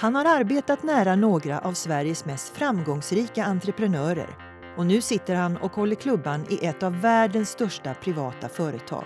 Han 0.00 0.14
har 0.14 0.24
arbetat 0.24 0.82
nära 0.82 1.16
några 1.16 1.58
av 1.58 1.72
Sveriges 1.72 2.24
mest 2.24 2.56
framgångsrika 2.56 3.44
entreprenörer 3.44 4.36
och 4.76 4.86
nu 4.86 5.00
sitter 5.00 5.34
han 5.34 5.56
och 5.56 5.72
håller 5.72 5.96
klubban 5.96 6.46
i 6.48 6.66
ett 6.66 6.82
av 6.82 7.00
världens 7.00 7.50
största 7.50 7.94
privata 7.94 8.48
företag. 8.48 9.04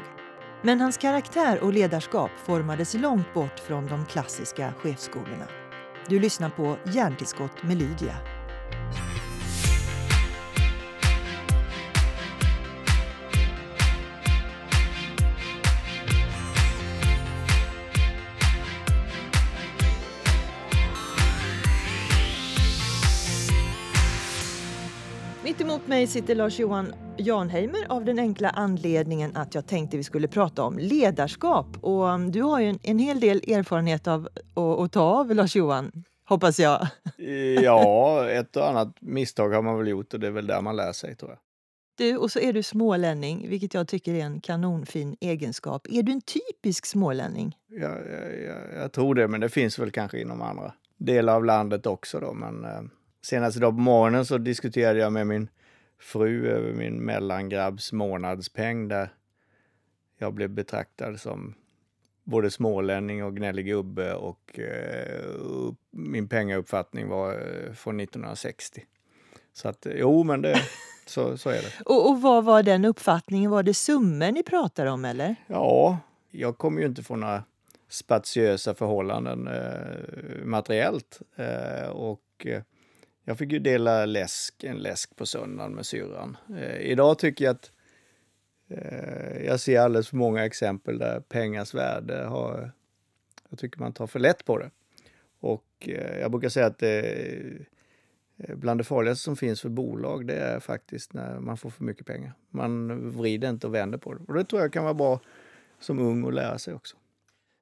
Men 0.62 0.80
hans 0.80 0.96
karaktär 0.96 1.62
och 1.62 1.72
ledarskap 1.72 2.30
formades 2.44 2.94
långt 2.94 3.34
bort 3.34 3.58
från 3.58 3.86
de 3.86 4.06
klassiska 4.06 4.72
chefsskolorna. 4.78 5.46
Du 6.08 6.20
lyssnar 6.20 6.50
på 6.50 6.76
Hjärntillskott 6.84 7.62
med 7.62 7.76
Lydia. 7.76 8.16
Emot 25.84 25.88
mig 25.88 26.06
sitter 26.06 26.34
Lars-Johan 26.34 26.94
Janheimer 27.16 27.86
av 27.88 28.04
den 28.04 28.18
enkla 28.18 28.50
anledningen 28.50 29.36
att 29.36 29.54
jag 29.54 29.66
tänkte 29.66 29.96
vi 29.96 30.04
skulle 30.04 30.28
prata 30.28 30.62
om 30.62 30.78
ledarskap. 30.78 31.66
Och 31.80 32.04
um, 32.04 32.30
du 32.30 32.42
har 32.42 32.60
ju 32.60 32.68
en, 32.68 32.78
en 32.82 32.98
hel 32.98 33.20
del 33.20 33.36
erfarenhet 33.36 34.06
av 34.06 34.28
att, 34.54 34.80
att 34.80 34.92
ta 34.92 35.00
av, 35.00 35.34
Lars-Johan, 35.34 35.92
hoppas 36.28 36.60
jag. 36.60 36.86
Ja, 37.62 38.30
ett 38.30 38.56
och 38.56 38.68
annat 38.68 38.96
misstag 39.00 39.50
har 39.50 39.62
man 39.62 39.78
väl 39.78 39.88
gjort 39.88 40.14
och 40.14 40.20
det 40.20 40.26
är 40.26 40.30
väl 40.30 40.46
där 40.46 40.60
man 40.60 40.76
lär 40.76 40.92
sig 40.92 41.16
tror 41.16 41.30
jag. 41.30 41.38
Du, 41.96 42.16
och 42.16 42.30
så 42.30 42.38
är 42.38 42.52
du 42.52 42.62
smålänning, 42.62 43.48
vilket 43.48 43.74
jag 43.74 43.88
tycker 43.88 44.14
är 44.14 44.24
en 44.24 44.40
kanonfin 44.40 45.16
egenskap. 45.20 45.86
Är 45.90 46.02
du 46.02 46.12
en 46.12 46.20
typisk 46.20 46.86
smålänning? 46.86 47.56
Ja, 47.68 47.98
jag, 48.10 48.42
jag, 48.42 48.82
jag 48.82 48.92
tror 48.92 49.14
det, 49.14 49.28
men 49.28 49.40
det 49.40 49.48
finns 49.48 49.78
väl 49.78 49.90
kanske 49.90 50.20
inom 50.20 50.42
andra 50.42 50.72
delar 50.98 51.34
av 51.34 51.44
landet 51.44 51.86
också 51.86 52.20
då. 52.20 52.32
Men 52.32 52.64
eh, 52.64 52.82
senast 53.22 53.56
idag 53.56 53.72
på 53.72 53.80
morgonen 53.80 54.26
så 54.26 54.38
diskuterade 54.38 54.98
jag 54.98 55.12
med 55.12 55.26
min 55.26 55.48
fru 55.98 56.48
över 56.48 56.72
min 56.72 57.04
mellangrabbs 57.04 57.92
månadspeng 57.92 58.88
där 58.88 59.08
jag 60.18 60.34
blev 60.34 60.50
betraktad 60.50 61.20
som 61.20 61.54
både 62.24 62.50
smålänning 62.50 63.24
och 63.24 63.36
gnällig 63.36 63.66
gubbe 63.66 64.14
och 64.14 64.58
eh, 64.58 65.24
min 65.90 66.28
pengauppfattning 66.28 67.08
var 67.08 67.32
eh, 67.32 67.72
från 67.72 68.00
1960. 68.00 68.84
Så 69.52 69.68
att 69.68 69.86
jo, 69.94 70.22
men 70.22 70.42
det, 70.42 70.60
så, 71.06 71.38
så 71.38 71.50
är 71.50 71.62
det. 71.62 71.82
Och, 71.84 72.10
och 72.10 72.22
vad 72.22 72.44
var 72.44 72.62
den 72.62 72.84
uppfattningen? 72.84 73.50
Var 73.50 73.62
det 73.62 73.74
summor 73.74 74.32
ni 74.32 74.42
pratade 74.42 74.90
om 74.90 75.04
eller? 75.04 75.36
Ja, 75.46 75.98
jag 76.30 76.58
kommer 76.58 76.80
ju 76.80 76.86
inte 76.86 77.02
från 77.02 77.20
några 77.20 77.44
spatiösa 77.88 78.74
förhållanden 78.74 79.48
eh, 79.48 80.44
materiellt. 80.44 81.20
Eh, 81.36 81.88
och 81.88 82.46
eh, 82.46 82.62
jag 83.24 83.38
fick 83.38 83.52
ju 83.52 83.58
dela 83.58 84.06
läsk, 84.06 84.64
en 84.64 84.76
läsk 84.76 85.16
på 85.16 85.26
söndagen 85.26 85.74
med 85.74 85.86
syrran. 85.86 86.36
Eh, 86.56 86.80
idag 86.80 87.18
tycker 87.18 87.44
jag 87.44 87.52
att 87.52 87.70
eh, 88.68 89.44
jag 89.46 89.60
ser 89.60 89.80
alldeles 89.80 90.08
för 90.08 90.16
många 90.16 90.44
exempel 90.44 90.98
där 90.98 91.20
pengars 91.20 91.74
värde 91.74 92.24
har... 92.24 92.72
Jag 93.48 93.58
tycker 93.58 93.80
man 93.80 93.92
tar 93.92 94.06
för 94.06 94.18
lätt 94.18 94.44
på 94.44 94.58
det. 94.58 94.70
Och 95.40 95.64
eh, 95.80 96.18
jag 96.18 96.30
brukar 96.30 96.48
säga 96.48 96.66
att 96.66 96.82
eh, 96.82 98.56
bland 98.56 98.80
det 98.80 98.84
farligaste 98.84 99.24
som 99.24 99.36
finns 99.36 99.60
för 99.60 99.68
bolag, 99.68 100.26
det 100.26 100.34
är 100.34 100.60
faktiskt 100.60 101.12
när 101.12 101.40
man 101.40 101.56
får 101.56 101.70
för 101.70 101.84
mycket 101.84 102.06
pengar. 102.06 102.32
Man 102.50 103.10
vrider 103.10 103.50
inte 103.50 103.66
och 103.66 103.74
vänder 103.74 103.98
på 103.98 104.14
det. 104.14 104.20
Och 104.28 104.34
det 104.34 104.44
tror 104.44 104.62
jag 104.62 104.72
kan 104.72 104.84
vara 104.84 104.94
bra 104.94 105.20
som 105.80 105.98
ung 105.98 106.26
att 106.26 106.34
lära 106.34 106.58
sig 106.58 106.74
också. 106.74 106.96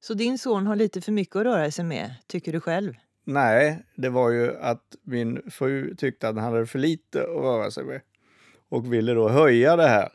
Så 0.01 0.15
din 0.15 0.39
son 0.39 0.67
har 0.67 0.77
lite 0.77 1.01
för 1.01 1.13
mycket 1.13 1.37
att 1.37 1.43
röra 1.43 1.71
sig 1.71 1.85
med, 1.85 2.15
tycker 2.27 2.53
du 2.53 2.61
själv? 2.61 2.95
Nej, 3.25 3.85
det 3.95 4.09
var 4.09 4.31
ju 4.31 4.57
att 4.57 4.97
min 5.03 5.51
fru 5.51 5.95
tyckte 5.95 6.29
att 6.29 6.37
han 6.37 6.53
hade 6.53 6.67
för 6.67 6.79
lite 6.79 7.23
att 7.23 7.29
röra 7.29 7.71
sig 7.71 7.85
med 7.85 8.01
och 8.69 8.93
ville 8.93 9.15
då 9.15 9.29
höja 9.29 9.77
det 9.77 9.89
här. 9.89 10.13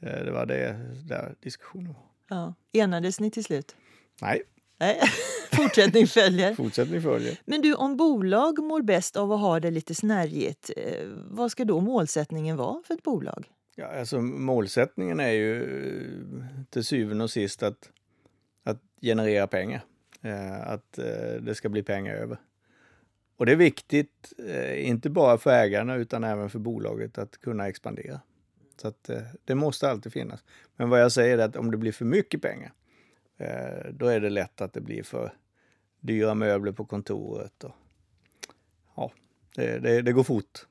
Det 0.00 0.30
var 0.30 0.46
det 0.46 0.76
där 1.08 1.34
diskussionen 1.40 1.94
var. 1.94 2.02
Ja. 2.28 2.54
Enades 2.72 3.20
ni 3.20 3.30
till 3.30 3.44
slut? 3.44 3.76
Nej. 4.22 4.42
Nej. 4.78 5.00
Fortsättning 5.52 6.06
följer. 6.06 6.54
Fortsättning 6.56 7.02
följer. 7.02 7.38
Men 7.44 7.62
du, 7.62 7.74
om 7.74 7.96
bolag 7.96 8.58
mår 8.58 8.82
bäst 8.82 9.16
av 9.16 9.32
att 9.32 9.40
ha 9.40 9.60
det 9.60 9.70
lite 9.70 9.94
snärjigt, 9.94 10.70
eh, 10.76 11.08
vad 11.30 11.50
ska 11.50 11.64
då 11.64 11.80
målsättningen 11.80 12.56
vara 12.56 12.82
för 12.86 12.94
ett 12.94 13.02
bolag? 13.02 13.46
Ja, 13.76 13.98
alltså 13.98 14.20
målsättningen 14.20 15.20
är 15.20 15.30
ju 15.30 15.66
till 16.70 16.84
syvende 16.84 17.24
och 17.24 17.30
sist 17.30 17.62
att, 17.62 17.90
att 18.64 18.80
generera 19.02 19.46
pengar. 19.46 19.84
Eh, 20.24 20.68
att 20.68 20.98
eh, 20.98 21.34
det 21.40 21.54
ska 21.54 21.68
bli 21.68 21.82
pengar 21.82 22.14
över. 22.14 22.36
Och 23.36 23.46
det 23.46 23.52
är 23.52 23.56
viktigt, 23.56 24.32
eh, 24.38 24.88
inte 24.88 25.10
bara 25.10 25.38
för 25.38 25.50
ägarna 25.50 25.94
utan 25.94 26.24
även 26.24 26.50
för 26.50 26.58
bolaget 26.58 27.18
att 27.18 27.40
kunna 27.40 27.68
expandera. 27.68 28.20
Så 28.76 28.88
att 28.88 29.10
det 29.44 29.54
måste 29.54 29.90
alltid 29.90 30.12
finnas. 30.12 30.44
Men 30.76 30.88
vad 30.88 31.00
jag 31.00 31.12
säger 31.12 31.38
är 31.38 31.44
att 31.44 31.56
om 31.56 31.70
det 31.70 31.76
blir 31.76 31.92
för 31.92 32.04
mycket 32.04 32.42
pengar, 32.42 32.72
då 33.90 34.06
är 34.06 34.20
det 34.20 34.30
lätt 34.30 34.60
att 34.60 34.72
det 34.72 34.80
blir 34.80 35.02
för 35.02 35.32
dyra 36.00 36.34
möbler 36.34 36.72
på 36.72 36.84
kontoret. 36.84 37.64
Och, 37.64 37.74
ja, 38.96 39.12
det, 39.54 39.78
det, 39.78 40.02
det 40.02 40.12
går 40.12 40.24
fort. 40.24 40.66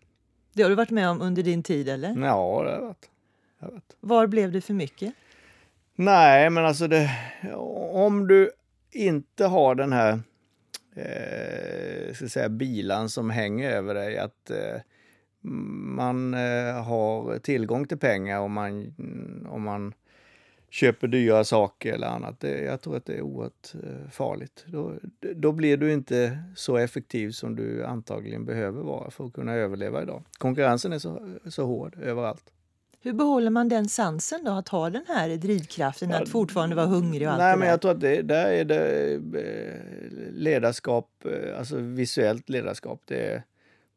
Det 0.53 0.63
har 0.63 0.69
du 0.69 0.75
varit 0.75 0.89
med 0.89 1.09
om 1.09 1.21
under 1.21 1.43
din 1.43 1.63
tid 1.63 1.89
eller? 1.89 2.09
Ja, 2.09 2.63
det 2.63 2.71
har 2.71 2.71
jag 3.59 3.71
varit. 3.71 3.95
Var 3.99 4.27
blev 4.27 4.51
det 4.51 4.61
för 4.61 4.73
mycket? 4.73 5.13
Nej, 5.95 6.49
men 6.49 6.65
alltså 6.65 6.87
det, 6.87 7.11
om 7.91 8.27
du 8.27 8.51
inte 8.93 9.45
har 9.45 9.75
den 9.75 9.93
här 9.93 10.19
eh, 10.95 12.13
ska 12.13 12.27
säga, 12.27 12.49
bilan 12.49 13.09
som 13.09 13.29
hänger 13.29 13.71
över 13.71 13.93
dig, 13.93 14.17
att 14.17 14.49
eh, 14.49 14.81
man 15.41 16.33
eh, 16.33 16.83
har 16.83 17.39
tillgång 17.39 17.87
till 17.87 17.97
pengar 17.97 18.39
om 18.39 18.51
man, 18.51 18.93
om 19.49 19.61
man 19.61 19.93
köper 20.69 21.07
dyra 21.07 21.43
saker 21.43 21.93
eller 21.93 22.07
annat. 22.07 22.39
Det, 22.39 22.63
jag 22.63 22.81
tror 22.81 22.97
att 22.97 23.05
det 23.05 23.13
är 23.13 23.21
oerhört 23.21 23.73
eh, 23.83 24.09
farligt. 24.09 24.65
Då, 24.67 24.93
då 25.35 25.51
blir 25.51 25.77
du 25.77 25.93
inte 25.93 26.43
så 26.55 26.77
effektiv 26.77 27.31
som 27.31 27.55
du 27.55 27.85
antagligen 27.85 28.45
behöver 28.45 28.81
vara 28.81 29.11
för 29.11 29.25
att 29.25 29.33
kunna 29.33 29.53
överleva 29.53 30.01
idag. 30.01 30.23
Konkurrensen 30.37 30.93
är 30.93 30.99
så, 30.99 31.37
så 31.45 31.65
hård 31.65 31.97
överallt. 32.01 32.52
Hur 33.05 33.13
behåller 33.13 33.49
man 33.49 33.69
den 33.69 33.89
sansen 33.89 34.43
då, 34.43 34.51
att 34.51 34.69
ha 34.69 34.89
den 34.89 35.05
här 35.07 35.29
drivkraften, 35.37 36.09
ja, 36.09 36.21
att 36.21 36.29
fortfarande 36.29 36.75
vara 36.75 36.85
hungrig 36.85 37.27
och 37.27 37.33
allt 37.33 37.39
Nej, 37.39 37.57
men 37.57 37.67
jag 37.67 37.81
tror 37.81 37.91
att 37.91 37.99
det, 37.99 38.21
där 38.21 38.47
är 38.47 38.65
det 38.65 39.13
eh, 39.13 40.31
ledarskap, 40.31 41.25
eh, 41.25 41.57
alltså 41.57 41.77
visuellt 41.77 42.49
ledarskap. 42.49 43.01
Det 43.05 43.25
är 43.25 43.43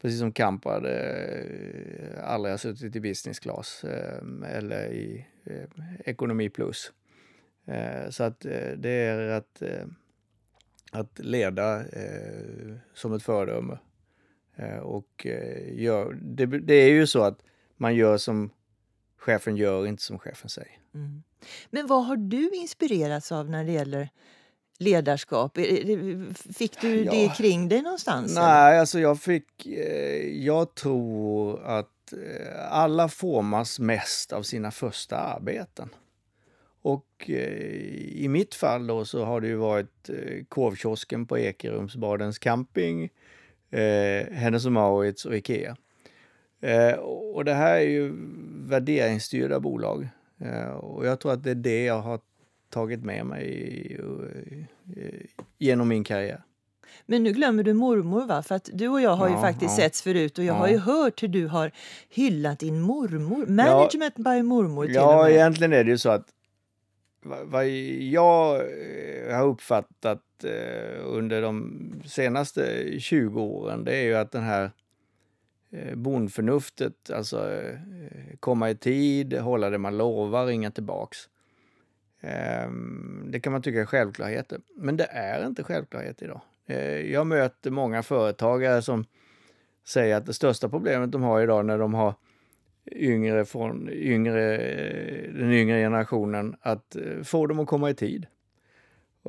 precis 0.03 0.19
som 0.19 0.33
Kamprad 0.33 0.87
eh, 0.87 2.31
aldrig 2.33 2.53
har 2.53 2.59
suttit 2.59 2.97
i 2.97 3.01
business 3.01 3.39
class 3.39 3.85
eller 4.47 4.93
i 4.93 5.27
ekonomi 6.05 6.49
plus. 6.49 6.93
Så 8.11 8.25
att 8.25 8.41
det 8.77 8.91
är 8.91 9.29
att, 9.29 9.63
att 10.93 11.19
leda 11.19 11.83
som 12.95 13.13
ett 13.13 13.23
föredöme. 13.23 13.79
Och 14.83 15.27
gör, 15.73 16.19
det, 16.23 16.47
det 16.47 16.75
är 16.75 16.91
ju 16.91 17.07
så 17.07 17.23
att 17.23 17.39
man 17.77 17.95
gör 17.95 18.17
som 18.17 18.51
chefen 19.19 19.57
gör 19.57 19.87
inte 19.87 20.03
som 20.03 20.19
chefen 20.19 20.51
säger. 20.51 20.79
Mm. 20.95 21.23
Men 21.71 21.87
vad 21.87 22.07
har 22.07 22.17
du 22.17 22.51
inspirerats 22.51 23.33
av 23.33 23.51
när 23.51 23.65
det 23.65 23.73
gäller 23.73 24.09
ledarskap? 24.79 25.59
Fick 26.55 26.81
du 26.81 27.05
ja. 27.05 27.13
det 27.13 27.37
kring 27.37 27.69
dig 27.69 27.83
någonstans? 27.83 28.35
Nej, 28.35 28.45
eller? 28.45 28.81
alltså 28.81 29.01
jag 29.01 29.21
fick... 29.21 29.67
Eh, 29.67 30.45
jag 30.45 30.75
tror 30.75 31.65
att 31.65 32.13
eh, 32.13 32.73
alla 32.73 33.09
formas 33.09 33.79
mest 33.79 34.33
av 34.33 34.43
sina 34.43 34.71
första 34.71 35.17
arbeten. 35.17 35.89
Och 36.83 37.31
eh, 37.31 37.35
i 38.13 38.27
mitt 38.29 38.55
fall 38.55 38.87
då 38.87 39.05
så 39.05 39.25
har 39.25 39.41
det 39.41 39.49
ju 39.49 39.57
varit 39.57 40.11
korvkiosken 40.49 41.27
på 41.27 41.39
Ekerumsbadens 41.39 42.39
camping, 42.39 43.11
eh, 43.71 44.33
Hennes 44.33 44.67
och 44.67 44.73
Mauritz 44.73 45.25
och 45.25 45.37
Ikea. 45.37 45.77
Eh, 46.61 46.95
och 47.35 47.45
det 47.45 47.55
här 47.55 47.75
är 47.75 47.89
ju 47.89 48.13
värderingsstyrda 48.67 49.61
bolag. 49.61 50.09
Eh, 50.41 50.69
och 50.69 51.07
jag 51.07 51.21
tror 51.21 51.33
att 51.33 51.43
det 51.43 51.51
är 51.51 51.55
det 51.55 51.85
jag 51.85 52.01
har 52.01 52.21
tagit 52.71 53.05
med 53.05 53.27
mig 53.27 53.45
i, 53.45 54.01
i, 55.01 55.27
genom 55.59 55.89
min 55.89 56.05
karriär. 56.05 56.43
Men 57.07 57.23
nu 57.23 57.33
glömmer 57.33 57.63
du 57.63 57.73
mormor 57.73 58.27
va? 58.27 58.43
För 58.43 58.55
att 58.55 58.71
du 58.73 58.89
och 58.89 59.01
jag 59.01 59.11
har 59.11 59.29
ja, 59.29 59.35
ju 59.35 59.41
faktiskt 59.41 59.79
ja. 59.79 59.85
setts 59.85 60.03
förut 60.03 60.39
och 60.39 60.45
jag 60.45 60.55
ja. 60.55 60.59
har 60.59 60.69
ju 60.69 60.79
hört 60.79 61.23
hur 61.23 61.29
du 61.29 61.47
har 61.47 61.73
hyllat 62.09 62.59
din 62.59 62.81
mormor. 62.81 63.47
Management 63.47 64.15
ja, 64.17 64.23
by 64.33 64.43
mormor 64.43 64.87
till 64.87 64.95
Ja, 64.95 65.19
och 65.19 65.25
med. 65.25 65.33
egentligen 65.33 65.73
är 65.73 65.85
det 65.85 65.91
ju 65.91 65.99
så 65.99 66.11
att 66.11 66.27
vad 67.45 67.69
jag 67.69 68.55
eh, 68.57 69.37
har 69.37 69.47
uppfattat 69.47 70.23
under 71.05 71.43
de 71.43 71.81
senaste 72.07 72.85
20 73.01 73.41
åren, 73.41 73.85
det 73.85 73.97
är 73.97 74.03
ju 74.03 74.15
att 74.15 74.33
den 74.33 74.43
här 74.43 74.65
Eh, 74.65 74.71
Eh, 75.77 75.95
bondförnuftet, 75.95 77.11
alltså 77.11 77.53
eh, 77.53 77.79
komma 78.41 78.71
i 78.71 78.75
tid, 78.75 79.35
hålla 79.35 79.71
det 79.71 79.79
man 79.79 79.99
lovar, 79.99 80.47
ringa 80.47 80.71
tillbaks. 80.71 81.19
Ehm, 82.21 83.29
det 83.31 83.41
kan 83.41 83.53
man 83.53 83.63
tycka 83.63 83.81
är 83.81 83.87
självklarheter, 83.87 84.61
men 84.77 84.97
det 84.97 85.05
är 85.05 85.47
inte 85.47 85.63
självklarhet 85.63 86.23
idag. 86.23 86.41
Eh, 86.67 87.13
jag 87.13 87.27
möter 87.27 87.71
många 87.71 88.03
företagare 88.03 88.83
som 88.83 89.05
säger 89.87 90.17
att 90.17 90.27
det 90.27 90.35
största 90.35 90.69
problemet 90.69 91.13
de 91.13 91.23
har 91.23 91.43
idag 91.43 91.67
när 91.67 91.79
de 91.79 91.95
har 91.95 92.15
yngre 92.93 93.45
från 93.45 93.89
yngre, 93.93 94.57
den 95.33 95.53
yngre 95.53 95.81
generationen, 95.81 96.57
att 96.61 96.97
få 97.25 97.47
dem 97.47 97.61
att 97.61 97.67
komma 97.67 97.91
i 97.91 97.95
tid. 97.95 98.27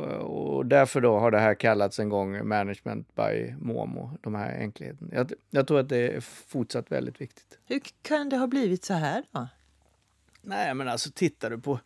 Och 0.06 0.66
därför 0.66 1.02
då 1.02 1.20
har 1.20 1.32
det 1.32 1.40
här 1.40 1.54
kallats 1.54 2.00
en 2.00 2.10
gång 2.10 2.48
management 2.48 3.16
by 3.16 3.56
Momo, 3.62 4.12
de 4.22 4.36
här 4.36 4.60
enkelheten. 4.60 5.10
Jag, 5.14 5.32
jag, 5.50 5.68
tror 5.68 5.80
att 5.80 5.90
det 5.90 5.98
är 5.98 6.20
fortsatt 6.20 6.92
väldigt 6.92 7.22
viktigt. 7.22 7.60
Hur 7.66 7.82
kan 8.02 8.30
det 8.30 8.38
ha 8.38 8.48
blivit 8.48 8.86
så 8.86 8.94
här 8.94 9.24
då? 9.32 9.48
Nej, 10.42 10.74
men 10.74 10.88
alltså 10.88 11.12
tittar 11.12 11.50
du 11.50 11.58
på, 11.58 11.80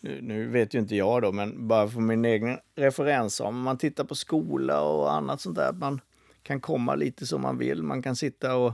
nu, 0.00 0.20
nu 0.22 0.48
vet 0.48 0.74
ju 0.74 0.78
inte 0.78 0.96
jag 0.96 1.22
då, 1.22 1.32
men 1.32 1.68
bara 1.68 1.88
för 1.88 2.00
min 2.00 2.24
egen 2.24 2.58
referens, 2.74 3.40
om 3.40 3.60
man 3.60 3.78
tittar 3.78 4.04
på 4.04 4.14
skola 4.14 4.82
och 4.82 5.12
annat 5.12 5.40
sånt 5.40 5.56
där, 5.56 5.72
man 5.72 6.00
kan 6.42 6.60
komma 6.60 6.94
lite 6.94 7.26
som 7.26 7.42
man 7.42 7.58
vill, 7.58 7.82
man 7.82 8.02
kan 8.02 8.16
sitta 8.16 8.56
och 8.56 8.72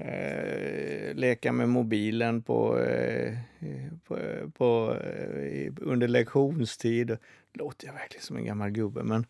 eh, 0.00 1.14
leka 1.14 1.52
med 1.52 1.68
mobilen 1.68 2.42
på, 2.42 2.78
eh, 2.78 3.34
på, 4.06 4.18
på 4.54 4.96
eh, 5.04 5.72
under 5.80 6.08
lektionstid. 6.08 7.16
Låter 7.52 7.86
jag 7.86 7.94
verkligen 7.94 8.24
som 8.24 8.36
en 8.36 8.44
gammal 8.44 8.70
gubbe, 8.70 9.02
men 9.02 9.26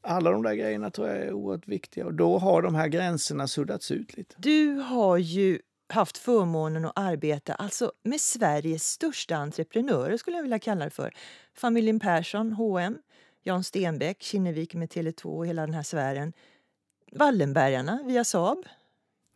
alla 0.00 0.30
de 0.30 0.42
där 0.42 0.54
grejerna 0.54 0.90
tror 0.90 1.08
jag 1.08 1.16
är 1.16 1.32
oerhört 1.32 1.68
viktiga 1.68 2.06
och 2.06 2.14
då 2.14 2.38
har 2.38 2.62
de 2.62 2.74
här 2.74 2.88
gränserna 2.88 3.48
suddats 3.48 3.90
ut 3.90 4.16
lite. 4.16 4.34
Du 4.38 4.74
har 4.74 5.16
ju 5.16 5.58
haft 5.88 6.18
förmånen 6.18 6.84
att 6.84 6.92
arbeta 6.94 7.54
alltså 7.54 7.92
med 8.02 8.20
Sveriges 8.20 8.84
största 8.84 9.36
entreprenörer 9.36 10.16
skulle 10.16 10.36
jag 10.36 10.42
vilja 10.42 10.58
kalla 10.58 10.84
det 10.84 10.90
för. 10.90 11.14
Familjen 11.54 12.00
Persson, 12.00 12.52
H&M, 12.52 12.98
Jan 13.42 13.64
Stenbeck, 13.64 14.22
Kinnevik 14.22 14.74
med 14.74 14.88
Tele2 14.88 15.24
och 15.24 15.46
hela 15.46 15.62
den 15.66 15.74
här 15.74 15.82
sfären. 15.82 16.32
Wallenbergarna 17.12 18.02
via 18.06 18.24
Saab, 18.24 18.66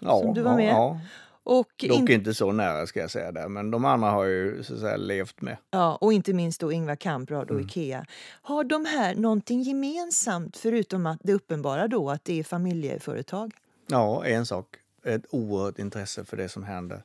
ja, 0.00 0.20
som 0.20 0.34
du 0.34 0.40
var 0.40 0.56
med. 0.56 0.72
Ja, 0.72 1.00
och 1.44 1.84
Dock 1.88 2.00
in... 2.00 2.10
inte 2.10 2.34
så 2.34 2.52
nära 2.52 2.86
ska 2.86 3.00
jag 3.00 3.10
säga 3.10 3.32
där, 3.32 3.48
men 3.48 3.70
de 3.70 3.84
andra 3.84 4.10
har 4.10 4.24
ju 4.24 4.62
så 4.62 4.74
att 4.74 4.80
säga 4.80 4.96
levt 4.96 5.40
med. 5.40 5.56
Ja, 5.70 5.98
och 6.00 6.12
inte 6.12 6.32
minst 6.32 6.60
då 6.60 6.72
Ingvar 6.72 6.96
Kamprad 6.96 7.50
och 7.50 7.56
mm. 7.56 7.66
Ikea. 7.66 8.06
Har 8.42 8.64
de 8.64 8.84
här 8.84 9.14
någonting 9.14 9.62
gemensamt 9.62 10.56
förutom 10.56 11.06
att 11.06 11.18
det 11.22 11.32
uppenbara 11.32 11.88
då 11.88 12.10
att 12.10 12.24
det 12.24 12.40
är 12.40 12.44
familjeföretag? 12.44 13.52
Ja, 13.86 14.26
en 14.26 14.46
sak. 14.46 14.76
Ett 15.04 15.24
oerhört 15.30 15.78
intresse 15.78 16.24
för 16.24 16.36
det 16.36 16.48
som 16.48 16.64
händer 16.64 17.02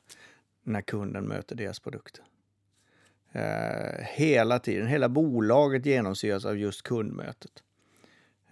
när 0.62 0.80
kunden 0.80 1.24
möter 1.24 1.56
deras 1.56 1.80
produkter. 1.80 2.24
Eh, 3.32 4.04
hela 4.04 4.58
tiden, 4.58 4.86
hela 4.86 5.08
bolaget 5.08 5.86
genomsyras 5.86 6.44
av 6.44 6.58
just 6.58 6.82
kundmötet. 6.82 7.52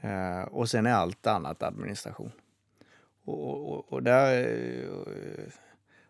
Eh, 0.00 0.42
och 0.42 0.70
sen 0.70 0.86
är 0.86 0.92
allt 0.92 1.26
annat 1.26 1.62
administration. 1.62 2.32
Och, 3.24 3.72
och, 3.72 3.92
och 3.92 4.02
där 4.02 4.40
eh, 4.40 5.52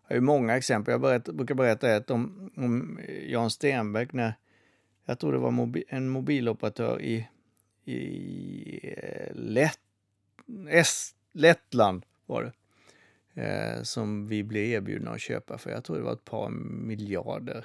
har 0.08 0.14
ju 0.14 0.20
många 0.20 0.56
exempel. 0.56 0.92
Jag 0.92 1.00
berätt, 1.00 1.24
brukar 1.24 1.54
berätta 1.54 1.96
ett 1.96 2.10
om, 2.10 2.50
om 2.56 3.00
Jan 3.26 3.50
Stenbeck 3.50 4.12
när 4.12 4.34
jag 5.04 5.18
tror 5.18 5.32
det 5.32 5.38
var 5.38 5.50
mobi, 5.50 5.84
en 5.88 6.08
mobiloperatör 6.08 7.02
i, 7.02 7.28
i 7.84 8.94
eh, 8.96 9.34
Lätt, 9.34 9.80
Est, 10.68 11.16
Lettland 11.32 12.04
var 12.26 12.42
det. 12.42 12.52
Eh, 13.42 13.82
som 13.82 14.26
vi 14.26 14.42
blev 14.42 14.64
erbjudna 14.64 15.10
att 15.10 15.20
köpa 15.20 15.58
för 15.58 15.70
jag 15.70 15.84
tror 15.84 15.96
det 15.96 16.02
var 16.02 16.12
ett 16.12 16.24
par 16.24 16.50
miljarder. 16.50 17.64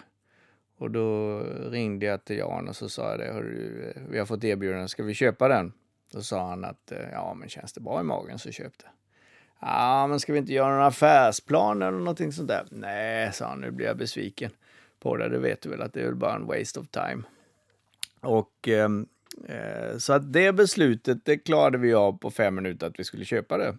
Och 0.77 0.91
då 0.91 1.39
ringde 1.69 2.05
jag 2.05 2.25
till 2.25 2.37
Jan 2.37 2.67
och 2.67 2.75
så 2.75 2.89
sa 2.89 3.09
jag 3.09 3.19
det, 3.19 3.27
eh, 3.27 4.01
vi 4.09 4.19
har 4.19 4.25
fått 4.25 4.43
erbjudande, 4.43 4.87
ska 4.87 5.03
vi 5.03 5.13
köpa 5.13 5.47
den? 5.47 5.73
Då 6.11 6.21
sa 6.21 6.49
han 6.49 6.65
att 6.65 6.91
eh, 6.91 7.09
ja, 7.11 7.33
men 7.33 7.49
känns 7.49 7.73
det 7.73 7.81
bra 7.81 7.99
i 8.01 8.03
magen 8.03 8.39
så 8.39 8.51
köp 8.51 8.77
det. 8.77 8.87
Ja, 9.65 10.07
men 10.07 10.19
ska 10.19 10.33
vi 10.33 10.39
inte 10.39 10.53
göra 10.53 10.75
någon 10.75 10.85
affärsplan 10.85 11.81
eller 11.81 11.97
någonting 11.97 12.31
sånt 12.31 12.47
där? 12.47 12.65
Nej, 12.71 13.33
sa 13.33 13.47
han, 13.47 13.61
nu 13.61 13.71
blir 13.71 13.85
jag 13.85 13.97
besviken 13.97 14.51
på 14.99 15.17
det. 15.17 15.29
Det 15.29 15.39
vet 15.39 15.61
du 15.61 15.69
väl 15.69 15.81
att 15.81 15.93
det 15.93 16.01
är 16.01 16.05
väl 16.05 16.15
bara 16.15 16.35
en 16.35 16.45
waste 16.45 16.79
of 16.79 16.87
time. 16.87 17.23
Och 18.19 18.67
ehm, 18.67 19.07
eh, 19.47 19.97
så 19.97 20.13
att 20.13 20.33
det 20.33 20.51
beslutet, 20.51 21.25
det 21.25 21.37
klarade 21.37 21.77
vi 21.77 21.93
av 21.93 22.17
på 22.17 22.31
fem 22.31 22.55
minuter 22.55 22.87
att 22.87 22.99
vi 22.99 23.03
skulle 23.03 23.25
köpa 23.25 23.57
det. 23.57 23.77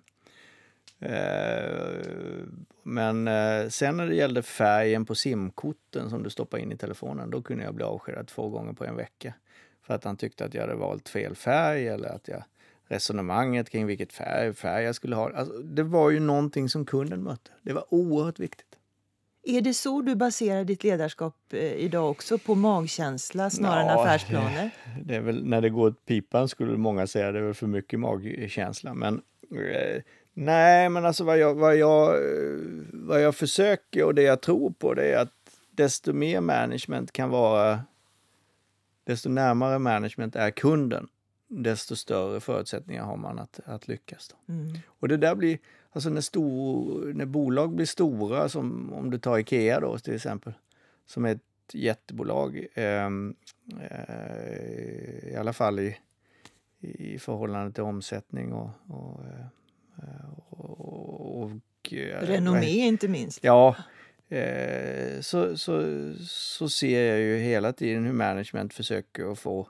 Eh, 1.01 2.47
men 2.83 3.29
eh, 3.29 3.69
sen 3.69 3.97
när 3.97 4.07
det 4.07 4.15
gällde 4.15 4.43
färgen 4.43 5.07
på 5.07 5.15
simkorten 5.15 6.11
som 6.11 6.23
du 6.23 6.31
stoppar 6.31 6.59
in 6.59 6.73
i 6.73 6.77
telefonen, 6.77 7.31
då 7.31 7.43
kunde 7.43 7.65
jag 7.65 7.75
bli 7.75 7.85
avskedad 7.85 8.27
två 8.27 8.49
gånger 8.49 8.73
på 8.73 8.85
en 8.85 8.97
vecka. 8.97 9.35
För 9.83 9.95
att 9.95 10.05
han 10.05 10.17
tyckte 10.17 10.45
att 10.45 10.55
jag 10.55 10.61
hade 10.61 10.75
valt 10.75 11.09
fel 11.09 11.35
färg 11.35 11.89
eller 11.89 12.09
att 12.09 12.29
jag 12.29 12.45
resonemanget 12.89 13.71
kring 13.71 13.87
vilket 13.87 14.13
färg, 14.13 14.55
färg 14.55 14.85
jag 14.85 14.95
skulle 14.95 15.17
ha. 15.17 15.33
Alltså, 15.33 15.59
det 15.59 15.83
var 15.83 16.11
ju 16.11 16.21
någonting 16.21 16.69
som 16.69 16.87
kunden 16.87 17.23
mötte. 17.23 17.51
Det 17.63 17.73
var 17.73 17.95
oerhört 17.95 18.39
viktigt. 18.39 18.79
Är 19.47 19.61
det 19.61 19.75
så 19.75 20.03
du 20.03 20.15
baserar 20.15 20.65
ditt 20.65 20.85
ledarskap 20.85 21.37
eh, 21.51 21.73
idag 21.73 22.11
också? 22.11 22.39
På 22.39 22.55
magkänsla 22.55 23.51
snarare 23.51 23.85
ja, 23.85 23.93
än 23.93 23.99
affärsplaner? 23.99 24.71
Det 25.05 25.17
är 25.17 25.21
väl, 25.21 25.45
när 25.45 25.61
det 25.61 25.71
går 25.71 25.89
åt 25.89 26.07
pipan 26.07 26.49
skulle 26.49 26.77
många 26.77 27.07
säga 27.07 27.33
det 27.33 27.39
är 27.39 27.43
väl 27.43 27.55
för 27.55 27.67
mycket 27.67 28.01
magkänsla. 28.01 28.95
Men 28.95 29.23
eh, 29.51 30.03
nej, 30.35 30.89
men 30.89 31.05
alltså 31.05 31.25
vad 31.25 31.39
jag, 31.39 31.55
vad, 31.55 31.77
jag, 31.77 32.21
vad 32.93 33.23
jag 33.23 33.35
försöker 33.35 34.05
och 34.05 34.15
det 34.15 34.23
jag 34.23 34.41
tror 34.41 34.71
på 34.71 34.95
det 34.95 35.13
är 35.13 35.19
att 35.19 35.33
desto 35.71 36.13
mer 36.13 36.41
management 36.41 37.13
kan 37.13 37.31
vara, 37.31 37.81
desto 39.05 39.29
närmare 39.29 39.79
management 39.79 40.37
är 40.37 40.51
kunden 40.51 41.09
desto 41.63 41.97
större 41.97 42.41
förutsättningar 42.41 43.05
har 43.05 43.17
man 43.17 43.39
att, 43.39 43.61
att 43.65 43.89
lyckas. 43.89 44.35
Mm. 44.49 44.79
Och 44.87 45.09
det 45.09 45.17
där 45.17 45.35
blir, 45.35 45.59
alltså 45.93 46.11
när, 46.11 46.21
stor, 46.21 47.13
när 47.15 47.27
bolag 47.27 47.75
blir 47.75 47.87
stora, 47.87 48.49
som 48.49 48.93
om 48.93 49.11
du 49.11 49.19
tar 49.19 49.39
Ikea 49.39 49.81
då 49.81 49.99
till 49.99 50.15
exempel, 50.15 50.53
som 51.07 51.25
är 51.25 51.33
ett 51.33 51.41
jättebolag, 51.73 52.67
eh, 52.75 53.07
eh, 53.81 55.29
i 55.33 55.37
alla 55.39 55.53
fall 55.53 55.81
i, 55.81 55.97
i 56.81 57.19
förhållande 57.19 57.73
till 57.73 57.83
omsättning 57.83 58.53
och, 58.53 58.71
och, 58.89 59.21
eh, 59.25 60.29
och, 60.51 61.43
och 61.43 61.93
eh, 61.93 62.27
Renommé 62.27 62.87
inte 62.87 63.09
minst. 63.09 63.45
Ja, 63.45 63.77
eh, 64.29 65.21
så, 65.21 65.57
så, 65.59 65.85
så 66.29 66.69
ser 66.69 67.11
jag 67.11 67.19
ju 67.21 67.39
hela 67.39 67.73
tiden 67.73 68.05
hur 68.05 68.13
management 68.13 68.75
försöker 68.75 69.33
att 69.33 69.39
få 69.39 69.69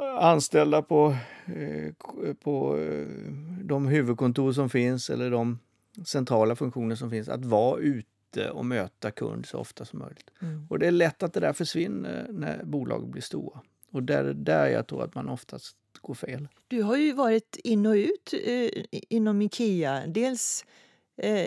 anställda 0.00 0.82
på, 0.82 1.16
eh, 1.46 1.92
på 2.34 2.78
eh, 2.78 3.06
de 3.64 3.86
huvudkontor 3.86 4.52
som 4.52 4.70
finns 4.70 5.10
eller 5.10 5.30
de 5.30 5.58
centrala 6.06 6.56
funktioner 6.56 6.94
som 6.94 7.10
finns 7.10 7.28
att 7.28 7.44
vara 7.44 7.80
ute 7.80 8.50
och 8.50 8.66
möta 8.66 9.10
kund 9.10 9.46
så 9.46 9.58
ofta 9.58 9.84
som 9.84 9.98
möjligt. 9.98 10.30
Mm. 10.42 10.66
Och 10.70 10.78
det 10.78 10.86
är 10.86 10.90
lätt 10.90 11.22
att 11.22 11.32
det 11.32 11.40
där 11.40 11.52
försvinner 11.52 12.26
när 12.30 12.64
bolag 12.64 13.08
blir 13.08 13.22
stora. 13.22 13.60
Och 13.90 14.02
där 14.02 14.24
är 14.24 14.34
där 14.34 14.66
jag 14.66 14.86
tror 14.86 15.04
att 15.04 15.14
man 15.14 15.28
oftast 15.28 15.76
går 16.00 16.14
fel. 16.14 16.48
Du 16.68 16.82
har 16.82 16.96
ju 16.96 17.12
varit 17.12 17.56
in 17.64 17.86
och 17.86 17.94
ut 17.94 18.34
eh, 18.44 18.84
inom 18.90 19.42
Ikea. 19.42 20.06
Dels 20.06 20.64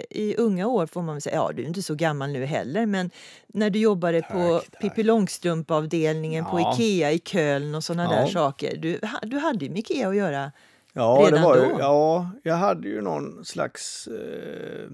i 0.09 0.35
unga 0.37 0.67
år 0.67 0.85
får 0.85 1.01
man 1.01 1.21
säga, 1.21 1.35
ja 1.35 1.51
du 1.55 1.63
är 1.63 1.67
inte 1.67 1.81
så 1.81 1.95
gammal 1.95 2.31
nu 2.31 2.45
heller, 2.45 2.85
men 2.85 3.09
när 3.47 3.69
du 3.69 3.79
jobbade 3.79 4.21
tack, 4.21 4.31
på 4.31 4.61
Pippi 4.81 5.03
Långstrump-avdelningen 5.03 6.45
ja. 6.45 6.51
på 6.51 6.59
Ikea 6.59 7.11
i 7.11 7.19
Köln 7.19 7.75
och 7.75 7.83
sådana 7.83 8.03
ja. 8.03 8.09
där 8.19 8.27
saker. 8.27 8.77
Du, 8.77 8.99
du 9.21 9.37
hade 9.37 9.65
ju 9.65 9.71
med 9.71 9.79
Ikea 9.79 10.09
att 10.09 10.15
göra 10.15 10.51
ja, 10.93 11.23
redan 11.25 11.43
var 11.43 11.55
ju, 11.55 11.61
då. 11.61 11.75
Ja, 11.79 12.29
jag 12.43 12.55
hade 12.55 12.87
ju 12.87 13.01
någon 13.01 13.45
slags 13.45 14.07
eh, 14.07 14.89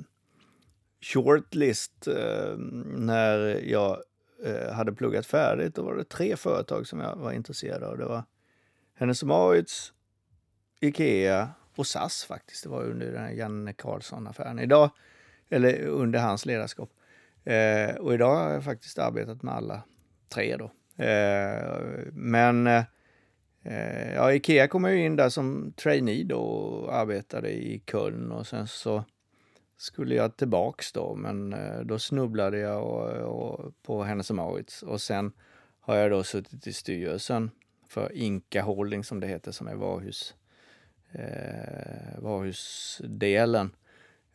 shortlist 1.01 2.08
eh, 2.08 2.58
när 2.86 3.62
jag 3.70 3.98
eh, 4.46 4.74
hade 4.74 4.94
pluggat 4.94 5.25
färdigt. 5.25 5.75
Då 5.75 5.84
var 5.84 5.96
det 5.96 6.04
tre 6.04 6.36
företag 6.36 6.88
som 6.88 7.00
jag 7.00 7.16
var 7.16 7.32
intresserad 7.32 7.84
av. 7.84 7.98
Det 7.98 8.06
var 8.06 8.24
Hennes 8.96 9.24
Mauritz, 9.24 9.94
Ikea 10.80 11.50
och 11.81 11.88
SAS 11.88 12.23
faktiskt. 12.23 12.63
Det 12.63 12.69
var 12.69 12.83
under 12.83 13.11
den 13.11 13.23
här 13.23 13.31
Janne 13.31 13.73
Carlsson-affären. 13.73 14.59
Idag, 14.59 14.89
eller 15.50 15.85
under 15.85 16.19
hans 16.19 16.45
ledarskap. 16.45 16.89
Eh, 17.43 17.95
och 17.95 18.13
idag 18.13 18.35
har 18.35 18.51
jag 18.51 18.63
faktiskt 18.63 19.00
arbetat 19.00 19.43
med 19.43 19.53
alla 19.53 19.83
tre 20.29 20.57
då. 20.57 20.71
Eh, 21.03 21.79
men 22.13 22.67
eh, 22.67 24.13
ja, 24.15 24.33
Ikea 24.33 24.67
kom 24.67 24.85
ju 24.85 25.05
in 25.05 25.15
där 25.15 25.29
som 25.29 25.73
trainee 25.75 26.23
då 26.23 26.39
och 26.39 26.95
arbetade 26.95 27.51
i 27.51 27.83
Köln 27.91 28.31
och 28.31 28.47
sen 28.47 28.67
så 28.67 29.03
skulle 29.77 30.15
jag 30.15 30.38
tillbaks 30.38 30.91
då, 30.91 31.15
men 31.15 31.53
eh, 31.53 31.79
då 31.79 32.00
snubblade 32.00 32.57
jag 32.57 32.83
och, 32.83 33.09
och 33.09 33.73
på 33.83 34.03
Hennes 34.03 34.31
Mauritz 34.31 34.83
och 34.83 35.01
sen 35.01 35.31
har 35.79 35.95
jag 35.95 36.11
då 36.11 36.23
suttit 36.23 36.67
i 36.67 36.73
styrelsen 36.73 37.51
för 37.88 38.11
Inka 38.13 38.61
Holding 38.61 39.03
som 39.03 39.19
det 39.19 39.27
heter, 39.27 39.51
som 39.51 39.67
är 39.67 39.75
varuhus 39.75 40.35
eh, 41.12 42.20
varuhusdelen 42.20 43.75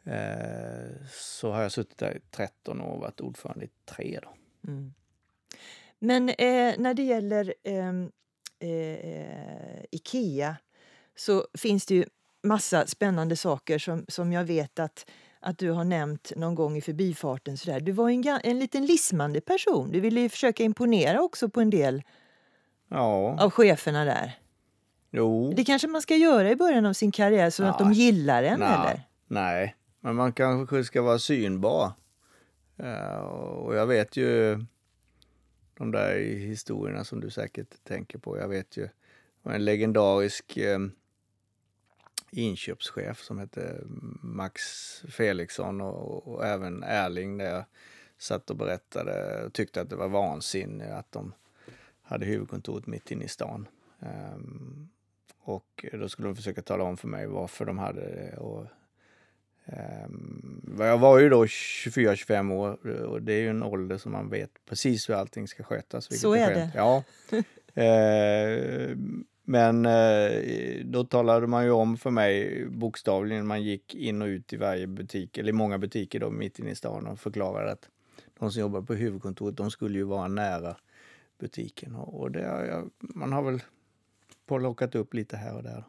eh, 0.05 1.07
så 1.11 1.53
har 1.53 1.63
jag 1.63 1.73
suttit 1.73 1.99
där 1.99 2.17
i 2.17 2.21
13 2.31 2.81
år 2.81 2.95
och 2.95 3.01
varit 3.01 3.21
ordförande 3.21 3.65
i 3.65 3.69
tre. 3.85 4.21
Då. 4.23 4.35
Mm. 4.71 4.95
Men 5.99 6.29
eh, 6.29 6.75
när 6.79 6.95
det 6.95 7.03
gäller 7.03 7.55
ehm, 7.63 8.11
eh, 8.59 9.85
Ikea 9.91 10.57
så 11.17 11.47
finns 11.59 11.87
det 11.87 11.95
ju 11.95 12.05
massa 12.43 12.87
spännande 12.87 13.37
saker 13.37 13.79
som, 13.79 14.05
som 14.09 14.33
jag 14.33 14.45
vet 14.45 14.79
att, 14.79 15.11
att 15.41 15.59
du 15.59 15.71
har 15.71 15.85
nämnt 15.85 16.33
någon 16.37 16.55
gång 16.55 16.77
i 16.77 16.81
förbifarten. 16.81 17.57
Sådär. 17.57 17.81
Du 17.81 17.93
var 17.93 18.11
en, 18.11 18.41
en 18.45 18.59
liten 18.59 18.87
lismande 18.87 19.41
person. 19.41 19.93
Du 19.93 20.01
ville 20.01 20.21
ju 20.21 20.29
försöka 20.29 20.63
imponera 20.63 21.23
också 21.23 21.49
på 21.49 21.61
en 21.61 21.71
del 21.71 22.03
Ja, 22.89 23.37
av 23.41 23.51
cheferna 23.51 24.05
där. 24.05 24.39
Jo. 25.17 25.53
Det 25.57 25.65
kanske 25.65 25.89
man 25.89 26.03
ska 26.03 26.17
göra 26.17 26.51
i 26.51 26.57
början 26.57 26.87
av 26.87 26.93
sin 26.93 27.13
karriär 27.13 27.51
så 27.51 27.65
att 27.65 27.77
Ja. 27.81 27.85
de 27.85 27.93
gillar 27.93 28.43
en, 28.43 28.61
Nej. 28.61 28.69
eller? 28.81 29.03
Nej, 29.27 29.77
men 30.01 30.15
man 30.17 30.33
kanske 30.33 30.85
ska 30.85 31.03
vara 31.03 31.19
synbar. 31.19 31.93
Eh, 32.77 33.17
och 33.17 33.75
jag 33.77 33.87
vet 33.87 34.17
ju 34.17 34.59
de 35.75 35.91
där 35.91 36.19
historierna 36.19 37.05
som 37.05 37.21
du 37.21 37.31
säkert 37.31 37.85
tänker 37.85 38.19
på. 38.19 38.39
Jag 38.39 38.49
vet 38.49 38.77
ju, 38.77 38.89
en 39.43 39.65
legendarisk 39.65 40.57
eh, 40.57 40.79
inköpschef 42.31 43.21
som 43.23 43.39
hette 43.39 43.81
Max 44.23 44.61
Felixson 45.09 45.81
och, 45.81 46.29
och 46.29 46.47
även 46.47 46.83
Erling 46.83 47.39
där 47.39 47.51
jag 47.55 47.65
satt 48.19 48.51
och 48.51 48.57
berättade 48.57 49.45
och 49.45 49.53
tyckte 49.53 49.81
att 49.81 49.91
det 49.91 49.97
var 49.97 50.09
vansinne 50.09 50.95
att 50.95 51.13
de 51.13 51.33
hade 52.03 52.27
huvudkontoret 52.27 52.87
mitt 52.87 53.11
inne 53.11 53.25
i 53.25 53.29
stan. 53.29 53.69
Ehm, 54.01 54.89
och 55.47 55.87
då 55.93 56.09
skulle 56.09 56.29
de 56.29 56.37
försöka 56.37 56.63
tala 56.63 56.85
om 56.85 56.97
för 56.97 57.09
mig 57.09 57.27
varför 57.27 57.65
de 57.65 57.79
hade 57.79 58.01
det. 58.01 58.37
Och, 58.37 58.67
ehm, 59.65 60.77
jag 60.79 60.99
var 60.99 61.19
ju 61.19 61.29
då 61.29 61.45
24-25 61.45 62.53
år 62.53 63.03
och 63.03 63.23
det 63.23 63.33
är 63.33 63.41
ju 63.41 63.51
en 63.51 63.63
ålder 63.63 63.99
som 63.99 64.13
man 64.13 64.31
vet 64.31 64.51
precis 64.69 65.09
hur 65.09 65.15
allting 65.15 65.49
ska 65.49 65.63
skötas. 65.63 66.21
Så 66.21 66.35
är 66.35 66.55
skönt. 66.55 66.75
Ja. 66.75 67.05
Eh, 67.77 68.97
men 69.45 69.87
eh, 69.87 70.85
då 70.85 71.05
talade 71.05 71.47
man 71.47 71.65
ju 71.65 71.71
om 71.71 71.97
för 71.97 72.11
mig 72.11 72.67
bokstavligen, 72.69 73.47
man 73.47 73.63
gick 73.63 73.95
in 73.95 74.23
och 74.23 74.27
ut 74.27 74.53
i 74.53 74.57
varje 74.57 74.87
butik, 74.87 75.39
eller 75.39 75.49
i 75.49 75.53
många 75.53 75.79
butiker 75.79 76.21
då 76.21 76.31
mitt 76.31 76.59
inne 76.59 76.71
i 76.71 76.75
stan 76.75 77.07
och 77.07 77.21
förklarade 77.21 77.73
att 77.73 77.89
de 78.39 78.53
som 78.53 78.61
jobbar 78.61 78.83
på 78.83 78.95
huvudkontoret, 78.95 79.57
de 79.57 79.71
skulle 79.71 79.99
ju 79.99 80.05
vara 80.05 80.29
nära 80.29 80.77
butiken. 81.39 81.95
Och 81.95 82.31
det, 82.31 82.85
man 82.99 83.33
har 83.33 83.43
väl 83.43 83.61
plockat 84.47 84.95
upp 84.95 85.15
lite 85.15 85.37
här 85.37 85.57
och 85.57 85.63
där. 85.63 85.85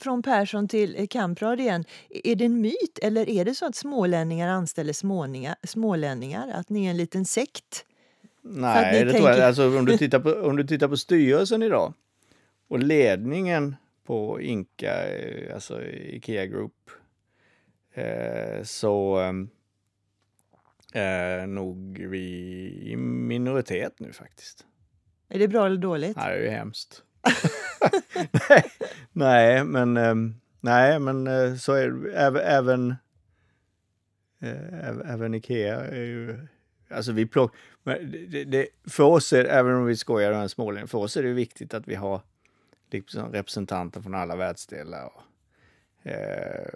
Från 0.00 0.22
Persson 0.22 0.68
till 0.68 0.96
eh, 1.00 1.06
Kamprad 1.06 1.60
igen. 1.60 1.84
Är 2.24 2.34
det 2.36 2.44
en 2.44 2.60
myt 2.60 2.98
eller 3.02 3.28
är 3.28 3.44
det 3.44 3.54
så 3.54 3.66
att 3.66 3.76
smålänningar 3.76 4.48
anställer 4.48 4.92
småningar, 4.92 5.56
smålänningar? 5.66 6.50
Att 6.54 6.68
ni 6.68 6.86
är 6.86 6.90
en 6.90 6.96
liten 6.96 7.24
sekt? 7.24 7.84
Nej, 8.42 9.04
det 9.04 9.10
tror 9.12 9.22
jag. 9.28 9.34
tänker- 9.34 9.46
Alltså, 9.46 9.78
om, 9.78 9.84
du 9.84 9.98
tittar 9.98 10.18
på, 10.20 10.32
om 10.32 10.56
du 10.56 10.64
tittar 10.66 10.88
på 10.88 10.96
styrelsen 10.96 11.62
idag 11.62 11.94
och 12.68 12.78
ledningen 12.78 13.76
på 14.04 14.40
Inka, 14.40 15.08
eh, 15.18 15.54
alltså 15.54 15.82
Ikea 15.84 16.46
Group, 16.46 16.90
eh, 17.94 18.62
så 18.64 19.20
eh, 19.20 21.02
är 21.02 21.46
nog 21.46 21.98
vi 22.10 22.18
i 22.92 22.96
minoritet 22.96 24.00
nu 24.00 24.12
faktiskt. 24.12 24.64
Är 25.28 25.38
det 25.38 25.48
bra 25.48 25.66
eller 25.66 25.76
dåligt? 25.76 26.16
Nej, 26.16 26.30
det 26.38 26.38
är 26.46 26.50
ju 26.50 26.56
hemskt. 26.56 27.02
nej, 28.48 28.64
nej, 29.12 29.64
men, 29.64 29.96
ehm, 29.96 30.34
nej, 30.60 30.98
men 30.98 31.26
eh, 31.26 31.54
så 31.54 31.72
är 31.72 31.90
det. 31.90 32.12
Även, 32.42 32.90
eh, 34.42 35.12
även, 35.12 35.34
Ikea 35.34 35.80
är 35.80 36.02
ju... 36.04 36.46
Alltså 36.90 37.12
vi 37.12 37.26
plock, 37.26 37.54
men 37.82 38.10
det, 38.30 38.44
det- 38.44 38.68
för 38.90 39.04
oss, 39.04 39.32
är, 39.32 39.44
även 39.44 39.74
om 39.74 39.86
vi 39.86 39.96
skojar 39.96 40.32
om 40.32 40.48
smålänningar, 40.48 40.86
för 40.86 40.98
oss 40.98 41.16
är 41.16 41.22
det 41.22 41.32
viktigt 41.32 41.74
att 41.74 41.88
vi 41.88 41.94
har 41.94 42.20
liksom 42.90 43.32
representanter 43.32 44.00
från 44.00 44.14
alla 44.14 44.36
världsdelar. 44.36 45.04
Och, 45.14 45.22
eh, 46.10 46.68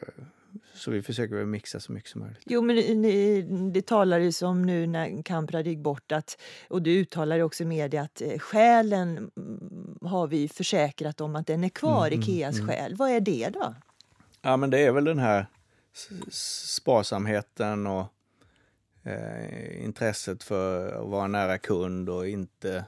så 0.75 0.91
vi 0.91 1.03
försöker 1.03 1.45
mixa 1.45 1.81
så 1.81 1.93
mycket 1.93 2.11
som 2.11 2.21
möjligt. 2.21 2.43
Jo, 2.47 2.63
men 2.63 2.77
det- 2.77 2.95
det, 2.95 3.43
det 3.73 3.87
talades 3.87 4.43
om 4.43 4.63
nu 4.63 4.87
när 4.87 5.23
Kamprad 5.23 5.67
gick 5.67 5.79
bort 5.79 6.13
att, 6.13 6.41
och 6.69 6.83
du 6.83 6.91
uttalade 6.91 7.43
också 7.43 7.63
i 7.63 7.67
media 7.67 8.03
att 8.03 8.21
eh, 8.23 8.39
själen 8.39 9.31
har 10.05 10.27
vi 10.27 10.49
försäkrat 10.49 11.21
om 11.21 11.37
att 11.37 11.47
den 11.47 11.65
är 11.65 11.69
kvar, 11.69 12.07
Mm, 12.07 12.21
mm, 12.21 12.23
Ikeas 12.23 12.57
mm. 12.57 12.69
själ. 12.69 12.95
Vad 12.95 13.11
är 13.11 13.21
det 13.21 13.51
då? 13.51 13.75
Ja, 14.43 14.57
men 14.57 14.71
det 14.71 14.79
är 14.79 14.93
väl 14.93 15.05
den 15.05 15.19
här 15.19 15.47
sparsamheten 16.31 17.87
och 17.87 18.07
eh, 19.03 19.85
intresset 19.85 20.43
för 20.43 20.93
att 21.03 21.09
vara 21.09 21.27
nära 21.27 21.59
kund 21.59 22.09
och 22.09 22.29
inte 22.29 22.85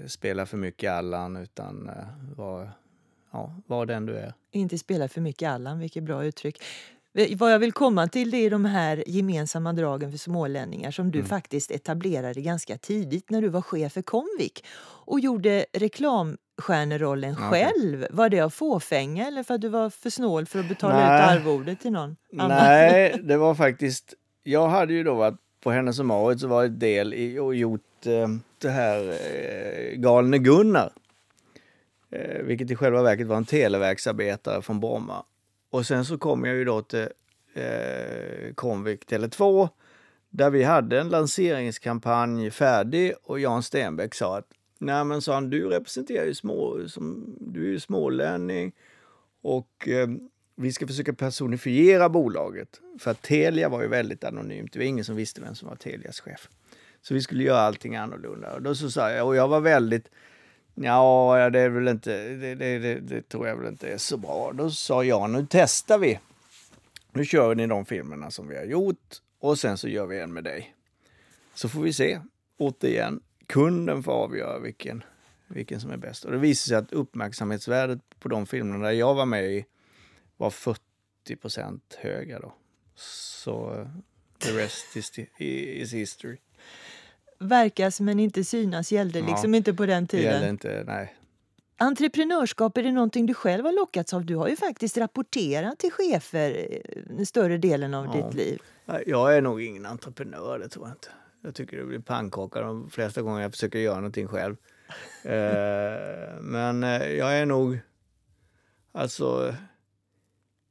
eh, 0.00 0.06
spela 0.06 0.46
för 0.46 0.56
mycket 0.56 0.92
Allan 0.92 1.36
utan 1.36 1.88
eh, 1.88 2.34
vara 2.36 2.70
ja, 3.30 3.54
var 3.66 3.86
den 3.86 4.06
du 4.06 4.16
är. 4.16 4.34
Inte 4.50 4.78
spela 4.78 5.08
för 5.08 5.20
mycket 5.20 5.50
Allan, 5.50 5.78
vilket 5.78 6.02
bra 6.04 6.24
uttryck. 6.24 6.62
Eh, 7.14 7.36
Vad 7.38 7.52
jag 7.52 7.58
vill 7.58 7.72
komma 7.72 8.08
till 8.08 8.34
är 8.34 8.50
de 8.50 8.64
här 8.64 9.04
gemensamma 9.06 9.72
dragen 9.72 10.10
för 10.10 10.18
smålänningar 10.18 10.90
som 10.90 11.10
du 11.10 11.18
Mm. 11.18 11.28
faktiskt 11.28 11.70
etablerade 11.70 12.40
ganska 12.40 12.78
tidigt 12.78 13.30
när 13.30 13.42
du 13.42 13.48
var 13.48 13.62
chef 13.62 13.92
för 13.92 14.02
Comvik 14.02 14.64
och 15.06 15.20
gjorde 15.20 15.66
reklamstjärnerollen 15.72 17.36
Ja, 17.40 17.48
okej. 17.48 17.64
själv. 17.64 18.06
Var 18.10 18.28
det 18.28 18.40
av 18.40 18.50
fåfänga 18.50 19.26
eller 19.26 19.42
för 19.42 19.54
att 19.54 19.60
du 19.60 19.68
var 19.68 19.90
för 19.90 20.10
snål 20.10 20.46
för 20.46 20.58
att 20.58 20.68
betala 20.68 20.94
Nej. 20.94 21.36
ut 21.36 21.40
arvode 21.40 21.76
till 21.76 21.92
någon 21.92 22.16
annan? 22.38 22.48
Nej, 22.48 23.20
det 23.22 23.36
var 23.36 23.54
faktiskt... 23.54 24.14
Jag 24.42 24.68
hade 24.68 24.92
ju 24.92 25.04
då 25.04 25.14
varit 25.14 25.36
på 25.62 25.70
Hennes 25.70 25.98
och 25.98 26.06
Mauritz 26.06 26.44
och 26.44 26.50
varit 26.50 26.80
del 26.80 27.14
i 27.14 27.38
och 27.38 27.54
gjort 27.54 28.06
eh, 28.06 28.28
det 28.58 28.70
här 28.70 29.08
eh, 29.08 29.96
Galne 29.98 30.38
Gunnar. 30.38 30.92
Eh, 32.10 32.42
vilket 32.42 32.70
i 32.70 32.76
själva 32.76 33.02
verket 33.02 33.26
var 33.26 33.36
en 33.36 33.44
televerksarbetare 33.44 34.62
från 34.62 34.80
Bromma. 34.80 35.24
Och 35.74 35.86
sen 35.86 36.04
så 36.04 36.18
kom 36.18 36.44
jag 36.44 36.56
ju 36.56 36.64
då 36.64 36.82
till 36.82 37.08
eh, 37.54 38.54
Comvik 38.54 39.04
Tele2 39.06 39.68
där 40.30 40.50
vi 40.50 40.62
hade 40.62 41.00
en 41.00 41.08
lanseringskampanj 41.08 42.50
färdig 42.50 43.14
och 43.22 43.40
Jan 43.40 43.62
Stenbeck 43.62 44.14
sa 44.14 44.38
att 44.38 44.46
Nej 44.78 45.04
men 45.04 45.22
sa 45.22 45.34
han, 45.34 45.50
du 45.50 45.68
representerar 45.68 46.24
ju 46.24 46.34
små, 46.34 46.88
som, 46.88 47.36
du 47.40 47.64
är 47.64 47.68
ju 47.68 47.80
smålänning 47.80 48.72
och 49.42 49.88
eh, 49.88 50.08
vi 50.56 50.72
ska 50.72 50.86
försöka 50.86 51.12
personifiera 51.12 52.08
bolaget. 52.08 52.80
För 52.98 53.10
att 53.10 53.22
Telia 53.22 53.68
var 53.68 53.82
ju 53.82 53.88
väldigt 53.88 54.24
anonymt. 54.24 54.72
Det 54.72 54.78
var 54.78 54.86
ingen 54.86 55.04
som 55.04 55.16
visste 55.16 55.40
vem 55.40 55.54
som 55.54 55.68
var 55.68 55.76
Telias 55.76 56.20
chef. 56.20 56.48
Så 57.02 57.14
vi 57.14 57.22
skulle 57.22 57.42
göra 57.42 57.60
allting 57.60 57.96
annorlunda. 57.96 58.54
Och 58.54 58.62
då 58.62 58.74
så 58.74 58.90
sa 58.90 59.10
jag, 59.10 59.26
och 59.26 59.36
jag 59.36 59.48
var 59.48 59.60
väldigt, 59.60 60.10
ja 60.74 61.50
det 61.50 61.60
är 61.60 61.68
väl 61.68 61.88
inte, 61.88 62.28
det, 62.28 62.54
det, 62.54 62.78
det, 62.78 63.00
det 63.00 63.28
tror 63.28 63.48
jag 63.48 63.56
väl 63.56 63.68
inte 63.68 63.88
är 63.88 63.98
så 63.98 64.16
bra. 64.16 64.52
Då 64.52 64.70
sa 64.70 65.04
jag, 65.04 65.30
nu 65.30 65.46
testar 65.50 65.98
vi. 65.98 66.20
Nu 67.12 67.24
kör 67.24 67.54
ni 67.54 67.66
de 67.66 67.86
filmerna 67.86 68.30
som 68.30 68.48
vi 68.48 68.56
har 68.56 68.64
gjort 68.64 69.20
och 69.38 69.58
sen 69.58 69.78
så 69.78 69.88
gör 69.88 70.06
vi 70.06 70.20
en 70.20 70.32
med 70.32 70.44
dig. 70.44 70.74
Så 71.54 71.68
får 71.68 71.80
vi 71.80 71.92
se. 71.92 72.20
Återigen, 72.56 73.20
kunden 73.46 74.02
får 74.02 74.12
avgöra 74.12 74.58
vilken, 74.58 75.02
vilken 75.46 75.80
som 75.80 75.90
är 75.90 75.96
bäst. 75.96 76.24
Och 76.24 76.32
det 76.32 76.38
visade 76.38 76.68
sig 76.68 76.76
att 76.76 76.92
uppmärksamhetsvärdet 76.92 78.00
på 78.18 78.28
de 78.28 78.46
filmerna 78.46 78.84
där 78.84 78.92
jag 78.92 79.14
var 79.14 79.26
med 79.26 79.44
i 79.44 79.66
var 80.36 80.50
40 80.50 80.80
procent 81.40 81.98
högre 81.98 82.38
då. 82.38 82.54
Så 82.96 83.86
the 84.38 84.50
rest 84.50 84.96
is, 84.96 85.12
is 85.38 85.92
history. 85.92 86.36
Verkas 87.44 88.00
men 88.00 88.20
inte 88.20 88.44
synas 88.44 88.92
gällde 88.92 89.18
Ja. 89.18 89.26
liksom 89.26 89.54
inte 89.54 89.74
på 89.74 89.86
den 89.86 90.06
tiden. 90.06 90.48
inte, 90.48 90.84
nej. 90.86 91.14
Entreprenörskap, 91.76 92.76
är 92.76 92.82
det 92.82 92.92
någonting 92.92 93.26
du 93.26 93.34
själv 93.34 93.64
har 93.64 93.72
lockats 93.72 94.14
av? 94.14 94.24
Du 94.24 94.36
har 94.36 94.48
ju 94.48 94.56
faktiskt 94.56 94.98
rapporterat 94.98 95.78
till 95.78 95.92
chefer 95.92 96.68
eh, 97.18 97.24
större 97.24 97.58
delen 97.58 97.94
av 97.94 98.06
Ja. 98.06 98.12
ditt 98.26 98.34
liv. 98.34 98.62
Jag 99.06 99.36
är 99.36 99.40
nog 99.42 99.62
ingen 99.62 99.86
entreprenör, 99.86 100.58
det 100.58 100.68
tror 100.68 100.86
jag 100.88 100.94
inte. 100.94 101.08
Jag 101.42 101.54
tycker 101.54 101.76
det 101.76 101.84
blir 101.84 101.98
pannkaka 101.98 102.60
de 102.60 102.90
flesta 102.90 103.22
gånger 103.22 103.42
jag 103.42 103.52
försöker 103.52 103.78
göra 103.78 103.96
någonting 103.96 104.26
själv. 104.28 104.56
eh, 105.24 106.40
men 106.40 106.84
eh, 106.84 107.06
jag 107.08 107.38
är 107.38 107.46
nog... 107.46 107.78
Alltså... 108.92 109.54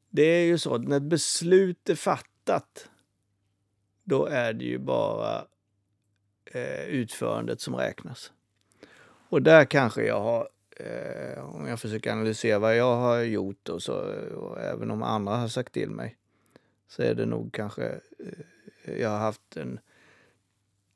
Det 0.10 0.24
är 0.24 0.46
ju 0.46 0.58
så 0.58 0.76
att 0.76 0.88
när 0.88 0.98
ett 0.98 1.04
beslut 1.04 1.90
är 1.90 1.96
fattat, 1.96 2.90
då 4.04 4.26
är 4.26 4.54
det 4.54 4.66
ju 4.66 4.78
bara 4.80 5.46
eh, 6.54 6.86
utförandet 6.86 7.62
som 7.62 7.76
räknas. 7.76 8.32
Och 9.30 9.42
där 9.42 9.66
kanske 9.66 10.04
jag 10.06 10.22
har, 10.22 10.50
eh, 10.78 11.56
om 11.56 11.68
jag 11.68 11.80
försöker 11.80 12.12
analysera 12.12 12.60
vad 12.60 12.78
jag 12.78 12.96
har 12.96 13.20
gjort 13.20 13.70
och 13.70 13.82
så, 13.82 13.94
och 14.36 14.62
även 14.62 14.92
om 14.92 15.04
andra 15.04 15.36
har 15.36 15.48
sagt 15.48 15.74
till 15.74 15.90
mig, 15.90 16.18
så 16.88 17.04
är 17.04 17.16
det 17.16 17.26
nog 17.26 17.54
kanske 17.54 17.86
eh, 18.84 19.00
jag 19.00 19.10
har 19.10 19.20
haft 19.20 19.58
en 19.58 19.80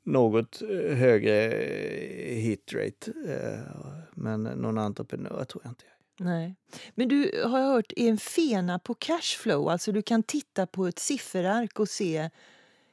något 0.02 0.62
eh, 0.62 0.96
högre 0.96 1.52
eh, 1.52 2.36
hitrate. 2.36 3.12
eh, 3.26 3.72
Men 4.14 4.42
någon 4.42 4.78
entreprenör 4.78 5.44
tror 5.44 5.62
jag 5.64 5.70
inte 5.70 5.84
jag 5.84 5.92
är. 5.92 6.32
Nej. 6.32 6.54
Men 6.94 7.08
du 7.08 7.42
har 7.46 7.58
jag 7.58 7.66
hört 7.66 7.92
är 7.96 8.08
en 8.08 8.18
fena 8.18 8.78
på 8.78 8.94
cashflow, 8.94 9.68
alltså 9.68 9.92
du 9.92 10.02
kan 10.02 10.22
titta 10.22 10.66
på 10.66 10.86
ett 10.86 10.98
sifferark 10.98 11.80
och 11.80 11.88
se 11.88 12.30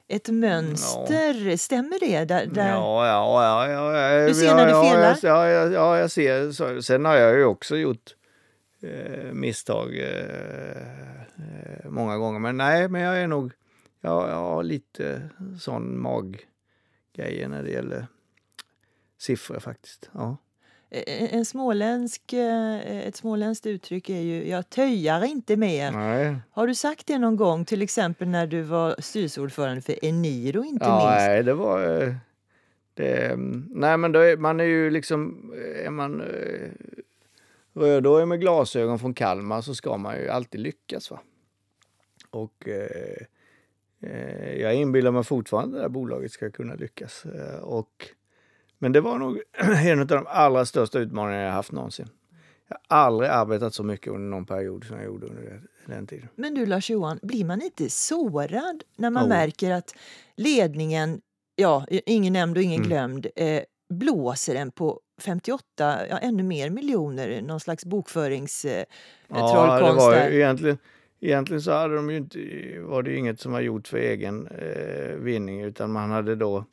ett 0.08 0.30
mönster. 0.30 1.58
Stämmer 1.58 2.00
det? 2.00 2.26
Där, 2.26 2.46
där... 2.46 2.70
Ja, 2.70 3.08
ja, 3.08 3.44
ja. 3.44 3.70
ja, 3.70 3.98
ja 3.98 4.28
Du 4.28 4.34
ser 4.34 4.46
ja, 4.46 4.56
när 4.56 4.68
ja, 4.68 4.84
felar? 4.84 5.20
Ja, 5.24 5.50
ja, 5.50 5.70
ja, 5.70 6.00
jag 6.00 6.12
ser. 6.12 6.52
Så, 6.52 6.82
sen 6.82 7.06
har 7.06 7.16
jag 7.16 7.38
ju 7.38 7.46
också 7.46 7.78
gjort 7.78 8.16
eh, 8.82 9.34
misstag 9.34 9.98
eh, 9.98 10.82
eh, 11.36 11.90
många 11.90 12.18
gånger. 12.18 12.40
Men 12.40 12.58
nej, 12.58 12.90
men 12.90 13.02
jag 13.02 13.22
är 13.22 13.28
nog, 13.28 13.52
jag, 14.02 14.30
jag 14.30 14.36
har 14.36 14.64
lite 14.64 15.30
sån 15.60 16.02
maggrejer 16.02 17.48
när 17.48 17.64
det 17.64 17.72
gäller 17.72 18.08
siffror 19.18 19.60
faktiskt. 19.60 20.10
Ja. 20.14 20.38
Eh, 20.96 21.34
en 21.34 21.46
småländsk, 21.46 22.34
eh, 22.34 23.08
ett 23.08 23.16
småländskt 23.16 23.66
uttryck 23.66 24.10
är 24.10 24.20
ju 24.20 24.48
jag 24.50 24.70
töjar 24.70 25.24
inte 25.24 25.58
mer. 25.58 25.92
Nej. 25.92 26.36
Har 26.52 26.68
du 26.68 26.76
sagt 26.76 27.08
det 27.08 27.18
någon 27.18 27.36
gång, 27.36 27.66
till 27.66 27.82
exempel 27.82 28.28
när 28.28 28.48
du 28.48 28.62
var 28.62 28.96
styrelseordförande 29.00 29.82
för 29.82 30.06
Eniro 30.06 30.64
inte 30.64 30.86
ja, 30.86 31.10
minst? 31.10 31.28
Nej, 31.28 31.44
det 31.44 31.54
var... 31.54 32.02
eh, 32.02 32.14
Det, 32.94 33.36
nej, 33.70 33.98
men 33.98 34.16
är, 34.16 34.38
man 34.38 34.60
är 34.60 34.64
ju 34.64 34.90
liksom... 34.90 35.52
Är 35.86 35.90
man 35.90 36.24
rödhårig 37.74 38.28
med 38.28 38.40
glasögon 38.40 39.00
från 39.00 39.14
Kalmar 39.14 39.62
så 39.62 39.76
ska 39.76 39.98
man 39.98 40.18
ju 40.18 40.30
alltid 40.30 40.62
lyckas. 40.62 41.12
va. 41.12 41.20
Och 42.30 42.68
eh, 42.68 43.26
jag 44.62 44.76
inbillar 44.76 45.12
mig 45.12 45.24
fortfarande 45.24 45.76
att 45.76 45.80
det 45.80 45.82
här 45.82 45.90
bolaget 45.90 46.32
ska 46.32 46.52
kunna 46.52 46.76
lyckas. 46.76 47.24
Och, 47.62 48.08
men 48.80 48.92
det 48.92 49.02
var 49.02 49.18
nog 49.20 49.40
en 49.86 50.00
av 50.00 50.08
de 50.08 50.26
allra 50.28 50.66
största 50.66 51.00
utmaningarna 51.00 51.44
jag 51.46 51.52
haft 51.52 51.72
någonsin. 51.72 52.08
Jag 52.68 52.78
har 52.98 53.06
aldrig 53.06 53.30
arbetat 53.32 53.74
så 53.74 53.84
mycket 53.84 54.08
under 54.08 54.30
någon 54.30 54.46
period 54.46 54.84
som 54.86 54.96
jag 54.98 55.06
gjorde 55.06 55.28
under 55.28 55.42
den- 55.42 55.68
den 55.88 56.08
tiden. 56.08 56.28
Men 56.36 56.54
du 56.56 56.66
Lars-Johan, 56.66 57.20
blir 57.22 57.46
man 57.46 57.62
inte 57.62 57.90
sårad 57.90 58.84
när 58.98 59.10
man 59.10 59.24
Jo. 59.24 59.30
märker 59.30 59.72
att 59.72 59.96
ledningen, 60.36 61.22
ja, 61.56 61.86
ingen 61.90 62.34
nämnd 62.34 62.58
och 62.58 62.64
ingen 62.64 62.80
Mm. 62.80 62.90
glömd, 62.90 63.28
eh, 63.36 63.62
blåser 63.90 64.56
en 64.56 64.72
på 64.72 65.00
58, 65.22 66.08
ja 66.10 66.18
ännu 66.18 66.44
mer 66.44 66.70
miljoner, 66.70 67.42
någon 67.42 67.60
slags 67.60 67.86
bokförings 67.86 68.66
eh, 68.66 68.84
Ja, 69.28 69.80
det 69.80 69.94
var 69.94 70.14
ju 70.30 70.36
egentligen, 70.36 70.78
egentligen 71.20 71.62
så 71.62 71.72
hade 71.72 71.96
de 71.96 72.10
ju 72.10 72.18
inte, 72.18 72.40
var 72.80 73.04
det 73.04 73.16
inget 73.18 73.40
som 73.40 73.52
var 73.52 73.60
gjort 73.62 73.88
för 73.88 73.98
egen 73.98 74.48
eh, 74.48 75.16
vinning 75.16 75.62
utan 75.62 75.92
man 75.92 76.12
hade 76.12 76.36
då 76.36 76.66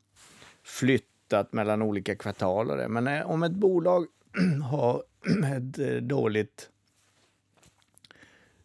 flyttat 1.33 1.53
mellan 1.53 1.83
olika 1.83 2.17
kvartal 2.17 2.71
och 2.71 2.77
det. 2.77 2.89
Men 2.89 3.07
eh, 3.07 3.31
om 3.31 3.43
ett 3.43 3.53
bolag 3.53 4.07
har 4.71 5.03
ett 5.57 5.79
eh, 5.79 5.97
dåligt 6.03 6.71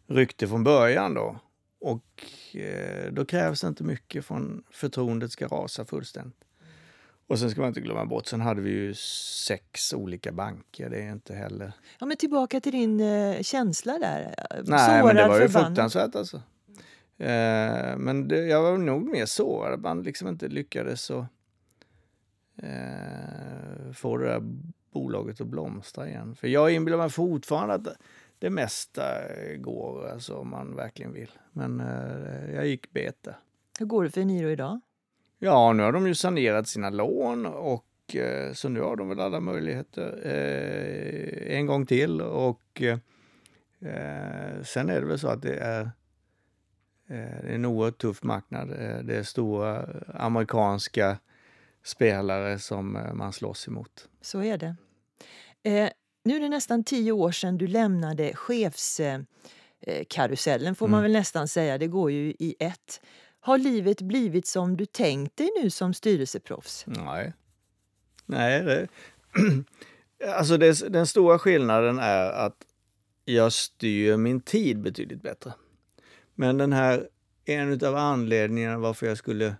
rykte 0.06 0.48
från 0.48 0.64
början 0.64 1.14
då 1.14 1.36
och 1.80 2.26
eh, 2.54 3.12
då 3.12 3.24
krävs 3.24 3.60
det 3.60 3.68
inte 3.68 3.84
mycket 3.84 4.24
från 4.24 4.62
förtroendet 4.70 5.32
ska 5.32 5.46
rasa 5.46 5.84
fullständigt. 5.84 6.44
Och 7.28 7.38
sen 7.38 7.50
ska 7.50 7.60
man 7.60 7.68
inte 7.68 7.80
glömma 7.80 8.04
bort, 8.04 8.26
sen 8.26 8.40
hade 8.40 8.60
vi 8.60 8.70
ju 8.70 8.94
sex 8.94 9.94
olika 9.94 10.32
banker. 10.32 10.90
Det 10.90 11.02
är 11.02 11.12
inte 11.12 11.34
heller 11.34 11.72
Ja, 11.98 12.06
men 12.06 12.16
tillbaka 12.16 12.60
till 12.60 12.72
din 12.72 13.00
eh, 13.00 13.42
känsla 13.42 13.98
där. 13.98 14.34
Nej, 14.64 15.02
men 15.02 15.16
det 15.16 15.22
Sårad, 15.22 15.28
var 15.28 15.40
ju 15.40 15.48
fruktansvärt 15.48 16.14
alltså. 16.14 16.36
Eh, 17.18 17.96
men 17.96 18.28
det, 18.28 18.46
jag 18.46 18.62
var 18.62 18.78
nog 18.78 19.08
mer 19.08 19.26
sårad 19.26 19.74
att 19.74 19.80
man 19.80 20.02
liksom 20.02 20.28
inte 20.28 20.48
lyckades 20.48 21.02
så, 21.02 21.26
eh, 22.62 23.92
få 23.92 24.16
det 24.16 24.26
där 24.26 24.42
bolaget 24.92 25.40
att 25.40 25.46
blomstra 25.46 26.08
igen. 26.08 26.34
För 26.34 26.48
jag 26.48 26.72
inbillar 26.72 26.98
mig 26.98 27.10
fortfarande 27.10 27.74
att 27.74 27.88
det 28.38 28.50
mesta 28.50 29.02
går 29.56 30.08
alltså, 30.08 30.34
om 30.34 30.48
man 30.50 30.76
verkligen 30.76 31.12
vill. 31.12 31.30
Men 31.52 31.80
eh, 31.80 32.54
jag 32.54 32.66
gick 32.66 32.90
beta. 32.92 33.34
Hur 33.78 33.86
går 33.86 34.04
det 34.04 34.10
för 34.10 34.20
Eniro 34.20 34.50
idag? 34.50 34.80
Ja, 35.38 35.72
nu 35.72 35.82
har 35.82 35.92
de 35.92 36.06
ju 36.06 36.14
sanerat 36.14 36.68
sina 36.68 36.90
lån 36.90 37.46
och 37.46 38.16
eh, 38.16 38.52
så 38.52 38.68
nu 38.68 38.80
har 38.80 38.96
de 38.96 39.08
väl 39.08 39.20
alla 39.20 39.40
möjligheter 39.40 40.20
eh, 40.24 41.58
en 41.58 41.66
gång 41.66 41.86
till. 41.86 42.20
Och 42.20 42.82
eh, 42.82 42.98
eh, 43.80 44.62
sen 44.62 44.90
är 44.90 45.00
det 45.00 45.06
väl 45.06 45.18
så 45.18 45.28
att 45.28 45.42
det 45.42 45.56
är, 45.56 45.80
eh, 45.80 47.42
det 47.42 47.48
är 47.48 47.54
en 47.54 47.64
oerhört 47.64 47.98
tuff 47.98 48.22
marknad. 48.22 48.68
Det 49.04 49.16
är 49.16 49.22
stora 49.22 49.86
amerikanska 50.14 51.18
spelare 51.88 52.58
som 52.58 52.96
eh, 52.96 53.12
man 53.14 53.32
slåss 53.32 53.68
emot. 53.68 54.08
Så 54.20 54.42
är 54.42 54.58
det. 54.58 54.76
Eh, 55.62 55.88
nu 56.24 56.36
är 56.36 56.40
det 56.40 56.48
nästan 56.48 56.84
tio 56.84 57.12
år 57.12 57.32
sedan 57.32 57.58
du 57.58 57.66
lämnade 57.66 58.34
chefskarusellen, 58.36 59.26
eh, 59.80 60.04
karusellen 60.08 60.74
får 60.74 60.88
man 60.88 60.98
Mm. 60.98 61.02
väl 61.02 61.20
nästan 61.20 61.48
säga. 61.48 61.78
Det 61.78 61.86
går 61.86 62.10
ju 62.10 62.34
i 62.38 62.54
ett. 62.58 63.00
Har 63.40 63.58
livet 63.58 64.00
blivit 64.02 64.46
som 64.46 64.76
du 64.76 64.86
tänkt 64.86 65.36
dig 65.36 65.50
nu 65.62 65.70
som 65.70 65.94
styrelseproffs? 65.94 66.84
Nej. 66.86 67.32
Nej, 68.26 68.62
det... 68.62 68.88
Alltså 70.36 70.56
det, 70.56 70.92
den 70.92 71.06
stora 71.06 71.38
skillnaden 71.38 71.98
är 71.98 72.30
att 72.30 72.56
jag 73.24 73.52
styr 73.52 74.16
min 74.16 74.40
tid 74.40 74.80
betydligt 74.80 75.22
bättre. 75.22 75.52
Men 76.34 76.58
den 76.58 76.72
här, 76.72 77.08
en 77.44 77.84
av 77.84 77.96
anledningarna 77.96 78.78
varför 78.78 79.06
jag 79.06 79.18
skulle 79.18 79.54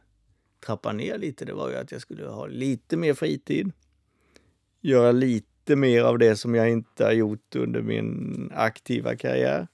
trappa 0.66 0.92
ner 0.92 1.18
lite, 1.18 1.44
det 1.44 1.52
var 1.52 1.70
ju 1.70 1.76
att 1.76 1.92
jag 1.92 2.00
skulle 2.00 2.26
ha 2.26 2.46
lite 2.46 2.96
mer 2.96 3.14
fritid. 3.14 3.72
Göra 4.80 5.12
lite 5.12 5.76
mer 5.76 6.02
av 6.02 6.18
det 6.18 6.36
som 6.36 6.54
jag 6.54 6.70
inte 6.70 7.04
har 7.04 7.12
gjort 7.12 7.56
under 7.56 7.82
min 7.82 8.52
aktiva 8.54 9.16
karriär. 9.16 9.68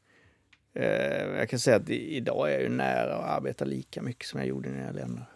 Eh, 0.74 1.38
jag 1.38 1.48
kan 1.48 1.58
säga 1.58 1.76
att 1.76 1.90
idag 1.90 2.48
är 2.48 2.52
jag 2.52 2.62
ju 2.62 2.68
nära 2.68 3.16
att 3.16 3.38
arbeta 3.38 3.64
lika 3.64 4.02
mycket 4.02 4.26
som 4.26 4.40
jag 4.40 4.48
gjorde 4.48 4.70
när 4.70 4.86
jag 4.86 4.94
lämnade. 4.94 5.26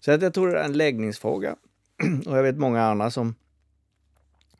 Så 0.00 0.12
att 0.12 0.22
jag 0.22 0.34
tror 0.34 0.48
det 0.48 0.58
är 0.58 0.64
en 0.64 0.72
läggningsfråga. 0.72 1.56
Och 2.26 2.38
jag 2.38 2.42
vet 2.42 2.56
många 2.56 2.82
andra 2.82 3.10
som, 3.10 3.34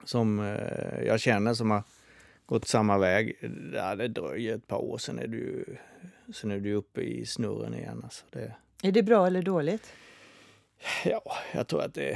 som 0.04 0.40
eh, 0.40 1.02
jag 1.06 1.20
känner 1.20 1.54
som 1.54 1.70
har 1.70 1.82
gått 2.46 2.68
samma 2.68 2.98
väg. 2.98 3.36
Ja, 3.74 3.94
det 3.96 4.08
dröjer 4.08 4.56
ett 4.56 4.66
par 4.66 4.78
år, 4.78 4.98
sen 4.98 5.18
är 5.18 5.26
du, 5.26 5.64
sen 6.32 6.50
är 6.50 6.60
du 6.60 6.74
uppe 6.74 7.00
i 7.00 7.26
snurren 7.26 7.74
igen. 7.74 8.00
Alltså 8.04 8.24
det, 8.30 8.54
Är 8.82 8.92
det 8.92 9.02
bra 9.02 9.26
eller 9.26 9.42
dåligt? 9.42 9.92
Ja, 11.04 11.22
jag 11.52 11.68
tror 11.68 11.82
att 11.82 11.94
det, 11.94 12.10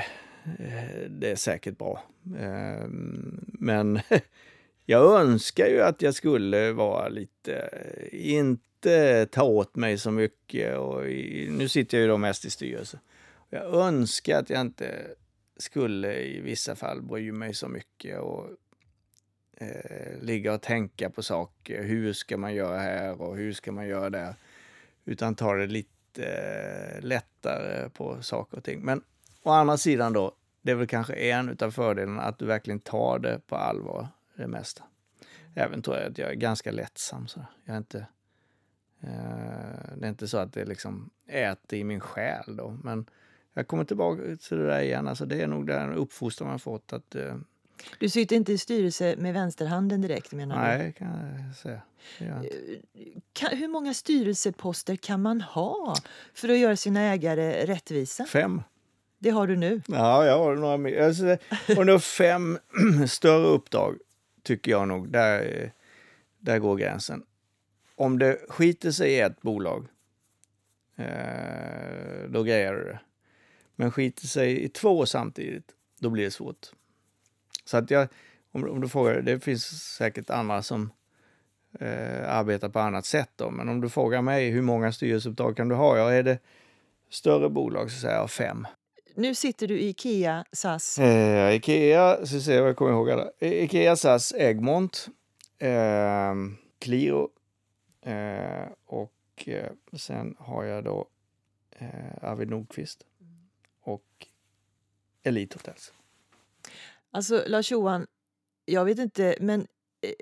eh, 0.59 1.09
det 1.09 1.31
är 1.31 1.37
säkert 1.37 1.79
bra. 1.79 2.03
Ehm, 2.39 3.45
men 3.47 4.01
jag 4.87 5.21
önskar 5.21 5.67
ju 5.67 5.83
att 5.83 6.03
jag 6.03 6.15
skulle 6.15 6.73
vara 6.73 7.09
lite, 7.09 7.69
inte 8.13 9.27
ta 9.27 9.43
åt 9.43 9.77
mig 9.77 9.99
så 9.99 10.11
mycket. 10.11 10.77
Och 10.77 11.09
i, 11.09 11.49
nu 11.51 11.69
sitter 11.69 11.99
jag 11.99 12.03
ju 12.03 12.09
då 12.09 12.17
mest 12.17 12.45
i 12.45 12.51
styrelse. 12.51 12.99
Jag 13.51 13.75
önskar 13.75 14.39
att 14.39 14.51
jag 14.51 14.61
inte 14.61 15.07
skulle 15.57 16.15
i 16.15 16.41
vissa 16.41 16.77
fall 16.77 17.03
bry 17.03 17.33
mig 17.33 17.55
så 17.55 17.69
mycket 17.69 18.19
och 18.19 18.47
eh, 19.57 20.23
ligga 20.23 20.55
och 20.55 20.63
tänka 20.63 21.11
på 21.11 21.23
saker. 21.23 21.83
Hur 21.83 22.13
ska 22.13 22.37
man 22.37 22.55
göra 22.55 22.79
här 22.79 23.23
och 23.23 23.37
hur 23.37 23.53
ska 23.53 23.73
man 23.73 23.87
göra 23.87 24.11
där? 24.11 24.35
Utan 25.05 25.35
ta 25.35 25.55
det 25.55 25.67
lite 25.67 25.94
lite 26.19 26.33
eh, 26.33 27.03
lättare 27.03 27.89
på 27.89 28.23
saker 28.23 28.57
och 28.57 28.65
ting. 28.65 28.81
Men 28.81 29.03
å 29.43 29.51
andra 29.51 29.77
sidan 29.77 30.13
då, 30.13 30.33
det 30.63 30.71
är 30.71 30.75
väl 30.75 30.87
kanske 30.87 31.15
en 31.15 31.57
av 31.61 31.71
fördelarna 31.71 32.23
att 32.23 32.39
du 32.39 32.47
verkligen 32.47 32.81
tar 32.81 33.19
det 33.19 33.41
på 33.47 33.57
allvar, 33.57 34.09
det 34.37 34.47
mesta. 34.47 34.85
Även 35.55 35.83
tror 35.83 35.97
jag 35.97 36.11
att 36.11 36.19
jag 36.19 36.31
är 36.31 36.35
ganska 36.35 36.73
lättsam. 36.73 37.27
Så 37.27 37.41
jag 37.65 37.75
är 37.75 37.79
inte, 37.79 38.07
eh, 39.01 39.97
det 39.97 40.07
är 40.07 40.09
inte 40.09 40.29
så 40.29 40.39
att 40.39 40.53
det 40.53 40.65
liksom 40.65 41.11
äter 41.27 41.79
i 41.79 41.85
min 41.85 42.01
själ 42.01 42.57
då. 42.57 42.79
Men 42.83 43.07
jag 43.55 43.69
kommer 43.69 43.85
tillbaka 43.85 44.23
till 44.23 44.59
det 44.59 44.67
där 44.67 44.81
igen. 44.81 45.09
Alltså 45.09 45.27
det 45.27 45.43
är 45.43 45.47
nog 45.47 45.67
den 45.67 45.93
uppfostran 45.93 46.49
man 46.49 46.59
fått. 46.59 46.93
Att, 46.93 47.15
eh, 47.15 47.37
du 47.99 48.09
sitter 48.09 48.37
inte 48.37 48.53
i 48.53 48.59
styrelse 48.59 49.15
med 49.19 49.35
vänsterhanden 49.35 50.01
direkt 50.01 50.33
menar 50.33 50.57
du? 50.57 50.79
nej, 50.79 50.93
kan 50.93 51.09
jag 51.09 51.57
säga. 51.57 51.81
Inte. 52.21 52.51
Kan, 53.33 53.59
hur 53.59 53.69
många 53.69 53.95
styrelseposter 53.95 54.97
kan 54.97 55.23
man 55.23 55.41
ha 55.41 55.95
för 56.35 56.49
att 56.49 56.59
göra 56.59 56.77
sina 56.77 57.01
ägare 57.01 57.67
rättvisa? 57.67 58.25
Fem. 58.25 58.63
Det 59.19 59.31
har 59.31 59.47
du 59.47 59.57
nu. 59.57 59.83
Ja, 59.87 60.27
jag 60.27 60.39
har 60.39 60.55
några 60.57 60.77
mer. 60.77 61.03
Alltså, 61.03 61.37
under 61.79 61.99
fem 61.99 62.59
större 63.09 63.47
uppdrag 63.47 63.99
tycker 64.43 64.71
jag 64.71 64.89
nog, 64.89 65.09
där, 65.09 65.63
eh, 65.63 65.71
där 66.39 66.59
går 66.59 66.77
gränsen. 66.77 67.23
Om 67.97 68.19
det 68.19 68.39
skiter 68.49 68.91
sig 68.91 69.13
i 69.13 69.21
ett 69.21 69.43
bolag, 69.43 69.87
eh, 70.97 72.29
då 72.29 72.43
grejer 72.43 72.75
du 72.75 72.85
det. 72.85 73.01
Men 73.77 73.93
skiter 73.93 74.27
sig 74.27 74.65
i 74.65 74.69
två 74.69 75.07
samtidigt, 75.07 75.73
då 76.01 76.11
blir 76.11 76.25
det 76.25 76.31
svårt. 76.31 76.73
Så 77.65 77.77
att 77.77 77.91
jag, 77.91 78.09
om, 78.53 78.71
om 78.71 78.81
du 78.81 78.89
frågar, 78.89 79.23
det 79.23 79.41
finns 79.41 79.95
säkert 79.97 80.31
andra 80.31 80.63
som 80.63 80.91
eh, 81.81 82.35
arbetar 82.35 82.69
på 82.69 82.79
annat 82.79 83.07
sätt 83.07 83.31
då, 83.37 83.51
men 83.51 83.69
om 83.69 83.81
du 83.81 83.89
frågar 83.89 84.23
mig 84.23 84.51
hur 84.51 84.63
många 84.63 84.93
styrelseuppdrag 84.93 85.57
kan 85.57 85.69
du 85.69 85.75
ha? 85.75 85.99
Ja, 85.99 86.13
är 86.13 86.23
det 86.23 86.39
större 87.11 87.49
bolag 87.49 87.91
så 87.91 88.01
säger 88.01 88.17
jag 88.17 88.31
fem. 88.31 88.67
Nu 89.15 89.35
sitter 89.35 89.69
du 89.69 89.79
i 89.79 89.89
Ikea 89.89 90.45
SAS. 90.53 90.99
Eh, 90.99 91.55
Ikea, 91.55 92.27
så 92.27 92.41
ser 92.41 92.57
jag 92.57 92.69
jag 92.69 92.77
kommer 92.77 92.93
ihåg 92.93 93.11
alla. 93.11 93.31
Ikea, 93.41 93.97
SAS, 93.97 94.33
Egmont, 94.33 95.09
eh, 95.59 96.35
Qliro 96.79 97.29
eh, 98.03 98.69
och 98.87 99.13
eh, 99.47 99.71
sen 99.93 100.37
har 100.39 100.65
jag 100.65 100.85
då 100.85 101.07
eh, 101.79 101.89
Arvid 102.23 102.51
Nordqvist 102.51 103.05
och 103.81 104.27
Elite 105.23 105.57
Hotels. 105.57 105.93
Alltså 107.15 107.45
Lars-Johan, 107.47 108.07
jag 108.65 108.85
vet 108.85 108.99
inte, 108.99 109.37
men 109.41 109.61
eh, 109.61 110.13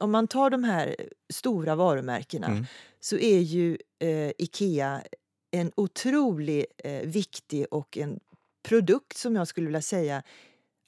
om 0.00 0.10
man 0.10 0.28
tar 0.28 0.50
de 0.50 0.64
här 0.64 0.96
stora 1.32 1.74
varumärkena 1.74 2.46
Mm. 2.46 2.64
så 3.00 3.16
är 3.18 3.38
ju 3.38 3.78
eh, 3.98 4.30
Ikea 4.38 5.02
en 5.50 5.72
otroligt 5.76 6.72
eh, 6.84 7.00
viktig 7.08 7.66
och 7.70 7.96
en 7.98 8.20
produkt 8.62 9.16
som 9.16 9.36
jag 9.36 9.48
skulle 9.48 9.66
vilja 9.66 9.82
säga 9.82 10.22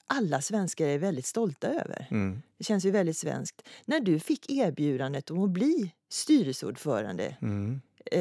alla 0.05 0.41
svenskar 0.41 0.87
är 0.87 0.97
väldigt 0.97 1.25
stolta 1.25 1.67
över. 1.67 2.07
Mm. 2.11 2.41
Det 2.57 2.63
känns 2.63 2.85
ju 2.85 2.91
väldigt 2.91 3.17
svenskt. 3.17 3.67
När 3.85 3.99
du 3.99 4.19
fick 4.19 4.51
erbjudandet 4.51 5.31
om 5.31 5.43
att 5.43 5.49
bli 5.49 5.91
styrelseordförande, 6.09 7.35
Mm 7.41 7.81
eh, 8.05 8.19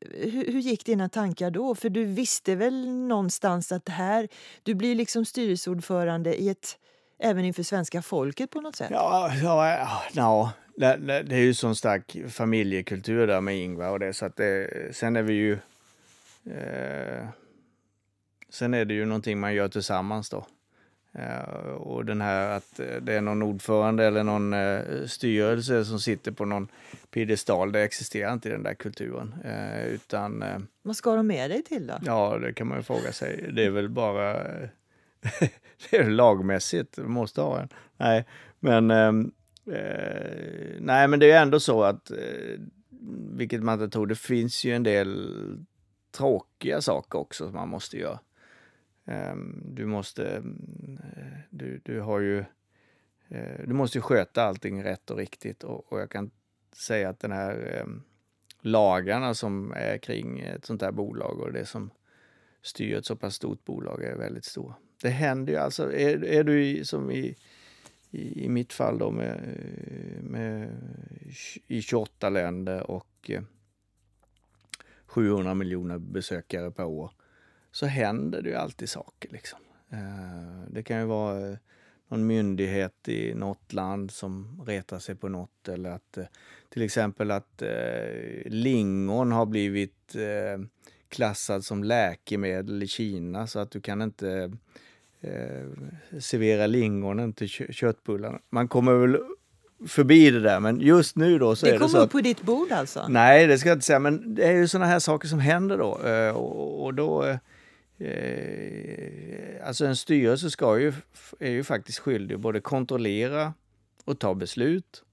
hur, 0.00 0.52
hur 0.52 0.60
gick 0.60 0.84
dina 0.84 1.08
tankar 1.08 1.50
då? 1.50 1.74
För 1.74 1.88
du 1.88 2.04
visste 2.04 2.54
väl 2.54 2.88
någonstans 2.88 3.72
att 3.72 3.84
det 3.84 3.92
här, 3.92 4.28
du 4.62 4.74
blir 4.74 4.94
liksom 4.94 5.24
styrelseordförande 5.24 6.42
i 6.42 6.48
ett, 6.48 6.78
även 7.18 7.44
inför 7.44 7.62
svenska 7.62 8.02
folket 8.02 8.50
på 8.50 8.60
något 8.60 8.76
sätt? 8.76 8.90
Ja, 8.90 9.32
ja, 9.42 9.70
ja, 9.70 10.02
ja. 10.12 10.52
Det, 10.76 10.96
det, 10.96 11.22
det 11.22 11.34
är 11.34 11.40
ju 11.40 11.54
sån 11.54 11.76
stark 11.76 12.16
familjekultur 12.28 13.26
där 13.26 13.40
med 13.40 13.56
Ingvar 13.56 13.90
och 13.90 14.00
det 14.00 14.12
så 14.12 14.26
att 14.26 14.36
det, 14.36 14.68
sen 14.96 15.16
är 15.16 15.22
vi 15.22 15.34
ju 15.34 15.52
eh, 16.50 17.28
Sen 18.54 18.74
är 18.74 18.84
det 18.84 18.94
ju 18.94 19.04
någonting 19.04 19.40
man 19.40 19.54
gör 19.54 19.68
tillsammans 19.68 20.30
då. 20.30 20.46
Eh, 21.14 21.72
och 21.74 22.04
den 22.04 22.20
här 22.20 22.48
att 22.48 22.80
eh, 22.80 22.86
det 23.02 23.12
är 23.12 23.20
någon 23.20 23.42
ordförande 23.42 24.04
eller 24.04 24.24
någon 24.24 24.52
eh, 24.52 25.06
styrelse 25.06 25.84
som 25.84 26.00
sitter 26.00 26.32
på 26.32 26.44
någon 26.44 26.68
piedestal, 27.10 27.72
det 27.72 27.80
existerar 27.80 28.32
inte 28.32 28.48
i 28.48 28.52
den 28.52 28.62
där 28.62 28.74
kulturen. 28.74 29.34
Utan 29.88 30.44
Vad 30.82 30.96
ska 30.96 31.16
de 31.16 31.26
med 31.26 31.50
dig 31.50 31.62
till 31.62 31.86
då? 31.86 31.94
Ja, 32.06 32.38
det 32.38 32.52
kan 32.52 32.66
man 32.66 32.78
ju 32.78 32.82
fråga 32.82 33.12
sig. 33.12 33.50
Det 33.52 33.64
är 33.64 33.70
väl 33.70 33.88
bara... 33.88 34.32
det 35.90 35.96
är 35.96 36.10
lagmässigt, 36.10 36.96
du 36.96 37.02
måste 37.02 37.40
ha 37.40 37.60
en. 37.60 37.68
Nej, 37.96 38.24
men... 38.60 38.90
ehm, 38.90 39.32
Eh, 39.66 40.76
nej, 40.80 41.08
men 41.08 41.20
det 41.20 41.30
är 41.30 41.42
ändå 41.42 41.60
så 41.60 41.82
att, 41.82 42.10
vilket 43.30 43.62
man 43.62 43.74
inte 43.74 43.92
tror, 43.92 44.06
det 44.06 44.14
finns 44.14 44.64
ju 44.64 44.74
en 44.74 44.82
del 44.82 45.30
tråkiga 46.16 46.80
saker 46.80 47.18
också 47.18 47.44
som 47.44 47.54
man 47.54 47.68
måste 47.68 47.98
göra. 47.98 48.18
Ehm, 49.04 49.62
du 49.64 49.86
måste... 49.86 50.36
Mm, 50.36 50.98
eh, 51.16 51.38
du, 51.50 51.80
du 51.84 52.00
har 52.00 52.20
ju... 52.20 52.44
Eh, 53.28 53.60
du 53.66 53.74
måste 53.74 53.98
ju 53.98 54.02
sköta 54.02 54.42
allting 54.42 54.84
rätt 54.84 55.10
och 55.10 55.16
riktigt 55.16 55.64
och, 55.64 55.92
och 55.92 56.00
jag 56.00 56.10
kan 56.10 56.30
säga 56.72 57.08
att 57.08 57.20
den 57.20 57.32
här 57.32 57.80
ehm, 57.80 58.02
lagarna 58.60 59.34
som 59.34 59.72
är 59.72 59.98
kring 59.98 60.40
ett 60.40 60.64
sånt 60.64 60.82
här 60.82 60.92
bolag 60.92 61.40
och 61.40 61.52
det 61.52 61.66
som 61.66 61.90
styr 62.62 62.96
ett 62.96 63.06
så 63.06 63.16
pass 63.16 63.34
stort 63.34 63.64
bolag 63.64 64.04
är 64.04 64.16
väldigt 64.16 64.44
stora. 64.44 64.74
Det 65.02 65.08
händer 65.08 65.52
ju 65.52 65.58
alltså, 65.58 65.92
är, 65.92 66.24
är 66.24 66.44
du 66.44 66.64
i, 66.64 66.84
som 66.84 67.10
i, 67.10 67.36
i, 68.10 68.44
i 68.44 68.48
mitt 68.48 68.72
fall 68.72 68.98
då 68.98 69.10
med, 69.10 69.34
eh, 69.34 70.22
med 70.22 70.70
i 71.66 71.82
28 71.82 72.30
länder 72.30 72.90
och 72.90 73.30
700 75.06 75.54
miljoner 75.54 75.98
besökare 75.98 76.70
per 76.70 76.84
år 76.84 77.10
så 77.74 77.86
händer 77.86 78.42
det 78.42 78.48
ju 78.48 78.54
alltid 78.54 78.88
saker 78.88 79.30
liksom. 79.32 79.58
Eh, 79.90 80.68
Det 80.68 80.82
kan 80.82 80.98
ju 80.98 81.04
vara 81.04 81.48
eh, 81.50 81.56
någon 82.08 82.26
myndighet 82.26 83.08
i 83.08 83.34
något 83.34 83.72
land 83.72 84.10
som 84.10 84.62
retar 84.66 84.98
sig 84.98 85.14
på 85.14 85.28
något 85.28 85.68
eller 85.68 85.90
att 85.90 86.16
eh, 86.16 86.24
till 86.68 86.82
exempel 86.82 87.30
att 87.30 87.62
lingon 88.46 89.32
har 89.32 89.46
blivit 89.46 90.16
klassad 91.08 91.64
som 91.64 91.84
läkemedel 91.84 92.82
i 92.82 92.86
Kina 92.86 93.46
så 93.46 93.58
att 93.58 93.70
du 93.70 93.80
kan 93.80 94.02
inte 94.02 94.52
servera 96.20 96.66
lingonen 96.66 97.32
till 97.32 97.48
kö- 97.50 97.72
köttbullarna. 97.72 98.38
Man 98.50 98.68
kommer 98.68 98.94
väl 98.94 99.18
förbi 99.88 100.30
det 100.30 100.40
där 100.40 100.60
men 100.60 100.80
just 100.80 101.16
nu 101.16 101.38
då 101.38 101.56
så 101.56 101.66
Det 101.66 101.72
är 101.74 101.78
det 101.78 101.88
så 101.88 101.98
upp 101.98 102.04
att 102.04 102.10
på 102.10 102.20
ditt 102.20 102.42
bord 102.42 102.72
alltså? 102.72 103.06
Nej, 103.08 103.46
det 103.46 103.58
ska 103.58 103.68
jag 103.68 103.76
inte 103.76 103.86
säga, 103.86 103.98
men 103.98 104.34
det 104.34 104.44
är 104.44 104.52
ju 104.52 104.68
sådana 104.68 104.86
här 104.86 104.98
saker 104.98 105.28
som 105.28 105.38
händer 105.38 105.78
då. 105.78 105.90
och 106.32 106.94
då... 106.94 107.38
eh, 107.98 109.66
alltså 109.66 109.86
en 109.86 109.96
styrelse 109.96 110.50
ska 110.50 110.78
ju, 110.78 110.92
är 111.40 111.50
ju 111.50 111.64
faktiskt 111.64 111.98
skyldig 111.98 112.38
både 112.38 112.60
kontrollera 112.60 113.54
och 114.04 114.18
ta 114.18 114.34
beslut 114.34 115.04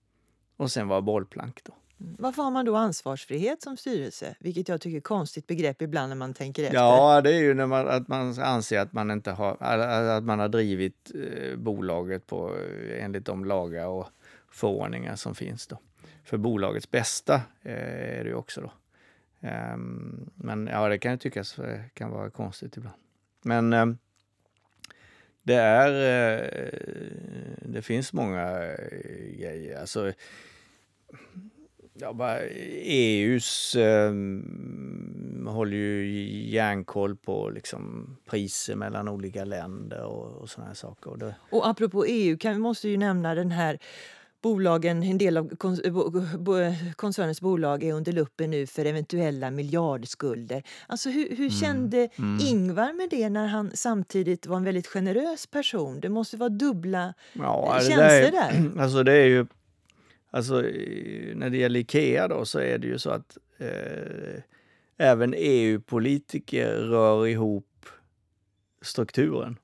och 0.58 0.72
sen 0.72 0.88
vara 0.88 1.02
bollplank 1.02 1.64
då. 1.64 1.74
Varför 1.98 2.44
har 2.44 2.52
man 2.52 2.66
då 2.66 2.76
ansvarsfrihet 2.76 3.62
som 3.62 3.78
styrelse? 3.78 4.36
Vilket 4.40 4.70
jag 4.70 4.82
tycker 4.82 4.98
är 4.98 5.02
konstigt 5.02 5.48
begrepp 5.48 5.82
ibland 5.82 6.10
när 6.10 6.16
man 6.16 6.34
tänker 6.34 6.64
efter. 6.64 6.76
Ja, 6.78 7.22
det 7.22 7.34
är 7.34 7.40
ju 7.40 7.54
när 7.54 7.66
man, 7.66 7.88
att 7.88 8.08
man 8.08 8.40
anser 8.40 8.80
att 8.80 8.94
man 8.94 9.12
inte 9.12 9.32
har, 9.32 9.58
att 9.64 10.24
man 10.24 10.40
har 10.40 10.50
drivit 10.50 11.12
eh, 11.16 11.58
bolaget 11.58 12.28
på, 12.28 12.56
eh, 12.58 13.04
enligt 13.04 13.26
de 13.26 13.46
lagar 13.46 13.88
och 13.88 14.08
förordningar 14.52 15.16
som 15.16 15.36
finns 15.36 15.68
då. 15.68 15.78
För 16.24 16.38
bolagets 16.38 16.92
bästa 16.92 17.42
är 17.62 18.24
det 18.24 18.30
ju 18.30 18.36
också 18.36 18.62
då. 18.62 18.72
Ehm, 19.42 20.30
men 20.36 20.68
ja, 20.68 20.90
det 20.90 21.00
kan 21.00 21.12
ju 21.12 21.18
tyckas 21.18 21.60
eh, 21.60 21.80
kan 21.94 22.12
vara 22.12 22.30
konstigt 22.30 22.78
ibland. 22.78 22.96
Men 23.44 23.74
ehm, 23.74 23.98
det 25.44 25.56
är, 25.56 25.90
eh, 25.90 26.70
det 27.62 27.82
finns 27.82 28.14
många 28.14 28.64
eh, 28.64 29.38
grejer. 29.40 29.80
Alltså, 29.80 30.14
ja, 31.94 32.14
bara 32.14 32.40
EUs 32.40 33.76
eh, 33.76 34.14
håller 35.48 35.78
ju 35.78 36.06
järnkoll 36.50 37.16
på 37.16 37.50
liksom, 37.50 38.16
priser 38.30 38.76
mellan 38.76 39.08
olika 39.08 39.46
länder 39.46 40.04
och, 40.04 40.42
och 40.42 40.50
såna 40.50 40.68
här 40.68 40.74
saker. 40.74 41.10
Och 41.10 41.18
det, 41.18 41.36
Och 41.50 41.68
apropå 41.68 42.06
EU 42.06 42.38
kan 42.38 42.54
vi 42.54 42.60
måste 42.60 42.90
ju 42.90 42.98
nämna 42.98 43.36
den 43.36 43.52
här 43.52 43.80
bolagen, 44.42 45.04
en 45.04 45.18
del 45.18 45.38
av 45.38 45.56
kon- 45.56 45.78
bo- 45.94 46.22
bo- 46.38 46.74
koncernens 46.96 47.42
bolag 47.42 47.84
är 47.84 47.94
under 47.94 48.12
luppen 48.12 48.50
nu 48.52 48.68
för 48.68 48.86
eventuella 48.86 49.52
miljardskulder. 49.52 50.64
Alltså 50.88 51.10
hur, 51.10 51.36
hur 51.36 51.50
kände 51.50 52.10
Ingvar 52.42 52.94
med 52.94 53.10
det 53.10 53.30
när 53.30 53.48
han 53.48 53.72
samtidigt 53.74 54.46
var 54.48 54.58
en 54.58 54.64
väldigt 54.64 54.88
generös 54.88 55.48
person? 55.48 56.00
Det 56.00 56.10
måste 56.10 56.38
vara 56.38 56.50
dubbla 56.50 57.14
ja, 57.34 57.78
känslor 57.82 58.00
är- 58.04 58.32
där. 58.32 58.72
Alltså 58.82 59.04
det 59.04 59.14
är 59.14 59.26
ju, 59.26 59.46
alltså 60.32 60.54
när 61.36 61.50
det 61.50 61.58
gäller 61.58 61.80
Ikea 61.80 62.28
då 62.28 62.46
så 62.46 62.60
är 62.60 62.78
det 62.78 62.88
ju 62.88 62.98
så 63.00 63.10
att 63.10 63.38
eh, 63.58 64.42
även 64.98 65.34
EU-politiker 65.38 66.74
rör 66.76 67.28
ihop 67.28 67.68
strukturen. 68.82 69.58